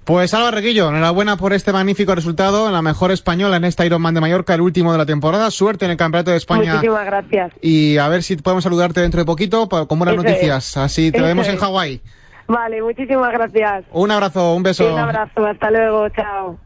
Pues 0.04 0.34
Álvaro 0.34 0.56
Reguillo, 0.56 0.90
enhorabuena 0.90 1.36
por 1.38 1.54
este 1.54 1.72
magnífico 1.72 2.14
resultado 2.14 2.70
la 2.70 2.82
mejor 2.82 3.10
española 3.10 3.56
en 3.56 3.64
este 3.64 3.86
Ironman 3.86 4.12
de 4.14 4.20
Mallorca, 4.20 4.52
el 4.54 4.60
último 4.60 4.92
de 4.92 4.98
la 4.98 5.06
temporada. 5.06 5.50
Suerte 5.50 5.86
en 5.86 5.92
el 5.92 5.96
Campeonato 5.96 6.30
de 6.30 6.36
España. 6.36 6.74
Muchísimas 6.74 7.06
gracias. 7.06 7.52
Y 7.62 7.96
a 7.96 8.08
ver 8.08 8.22
si 8.22 8.36
podemos 8.36 8.64
saludarte 8.64 9.00
dentro 9.00 9.20
de 9.20 9.24
poquito 9.24 9.66
con 9.68 9.98
buenas 9.98 10.14
Eso 10.14 10.22
noticias. 10.22 10.66
es. 10.72 10.76
Así 10.76 11.10
te 11.10 11.18
Eso 11.18 11.26
vemos 11.26 11.48
en. 11.48 11.56
Hawái. 11.56 12.00
Vale, 12.46 12.82
muchísimas 12.82 13.32
gracias. 13.32 13.84
Un 13.92 14.10
abrazo, 14.10 14.54
un 14.54 14.62
beso. 14.62 14.92
Un 14.92 14.98
abrazo, 15.00 15.46
hasta 15.46 15.70
luego, 15.70 16.06
chao. 16.10 16.58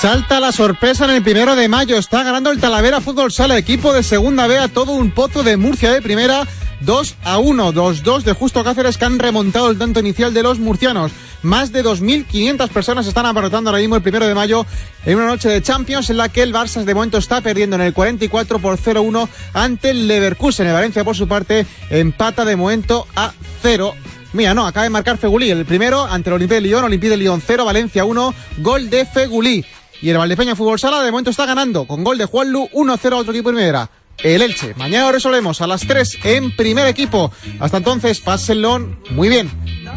Salta 0.00 0.38
la 0.38 0.52
sorpresa 0.52 1.06
en 1.06 1.10
el 1.10 1.24
primero 1.24 1.56
de 1.56 1.66
mayo. 1.66 1.96
Está 1.98 2.22
ganando 2.22 2.52
el 2.52 2.60
Talavera 2.60 3.00
Fútbol 3.00 3.32
Sala, 3.32 3.58
equipo 3.58 3.92
de 3.92 4.04
segunda 4.04 4.46
B 4.46 4.56
a 4.56 4.68
todo 4.68 4.92
un 4.92 5.10
pozo 5.10 5.42
de 5.42 5.56
Murcia 5.56 5.90
de 5.90 6.00
primera. 6.00 6.46
2 6.82 7.16
a 7.24 7.38
1, 7.38 7.72
2-2 7.72 8.22
de 8.22 8.32
Justo 8.32 8.62
Cáceres 8.62 8.96
que 8.96 9.04
han 9.04 9.18
remontado 9.18 9.68
el 9.68 9.76
tanto 9.76 9.98
inicial 9.98 10.32
de 10.32 10.44
los 10.44 10.60
murcianos. 10.60 11.10
Más 11.42 11.72
de 11.72 11.84
2.500 11.84 12.68
personas 12.68 13.08
están 13.08 13.26
abarrotando 13.26 13.70
ahora 13.70 13.80
mismo 13.80 13.96
el 13.96 14.02
primero 14.02 14.28
de 14.28 14.36
mayo 14.36 14.64
en 15.04 15.16
una 15.16 15.26
noche 15.26 15.48
de 15.48 15.62
Champions 15.62 16.10
en 16.10 16.18
la 16.18 16.28
que 16.28 16.42
el 16.42 16.54
Barça 16.54 16.84
de 16.84 16.94
momento 16.94 17.18
está 17.18 17.40
perdiendo 17.40 17.74
en 17.74 17.82
el 17.82 17.92
44 17.92 18.60
por 18.60 18.78
0-1 18.78 19.28
ante 19.52 19.90
el 19.90 20.06
Leverkusen. 20.06 20.68
El 20.68 20.74
Valencia 20.74 21.02
por 21.02 21.16
su 21.16 21.26
parte 21.26 21.66
empata 21.90 22.44
de 22.44 22.54
momento 22.54 23.08
a 23.16 23.32
0. 23.62 23.94
Mira, 24.32 24.54
no, 24.54 24.64
acaba 24.64 24.84
de 24.84 24.90
marcar 24.90 25.18
Fegulí, 25.18 25.50
el 25.50 25.64
primero 25.64 26.04
ante 26.04 26.30
el 26.30 26.34
Olympique 26.34 26.56
de 26.56 26.60
Lyon, 26.60 26.84
Olympique 26.84 27.10
de 27.10 27.16
Lyon 27.16 27.42
0, 27.44 27.64
Valencia 27.64 28.04
1, 28.04 28.34
gol 28.58 28.90
de 28.90 29.04
Fegulí. 29.04 29.64
Y 30.00 30.10
el 30.10 30.18
Valdepeña 30.18 30.54
Fútbol 30.54 30.78
Sala 30.78 31.02
de 31.02 31.10
momento 31.10 31.30
está 31.30 31.46
ganando 31.46 31.86
con 31.86 32.04
gol 32.04 32.18
de 32.18 32.26
Juanlu 32.26 32.68
1-0 32.72 33.12
a 33.12 33.16
otro 33.16 33.32
equipo 33.32 33.50
primera. 33.50 33.90
El 34.18 34.42
Elche. 34.42 34.74
Mañana 34.76 35.06
lo 35.06 35.12
resolvemos 35.12 35.60
a 35.60 35.66
las 35.66 35.86
3 35.86 36.18
en 36.24 36.56
primer 36.56 36.86
equipo. 36.86 37.32
Hasta 37.60 37.76
entonces, 37.76 38.20
pásenlo 38.20 38.96
muy 39.10 39.28
bien. 39.28 39.50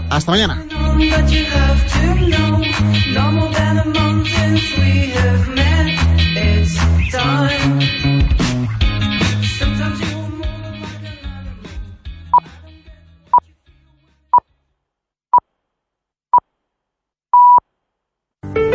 Hasta 0.10 0.32
mañana. 0.32 0.64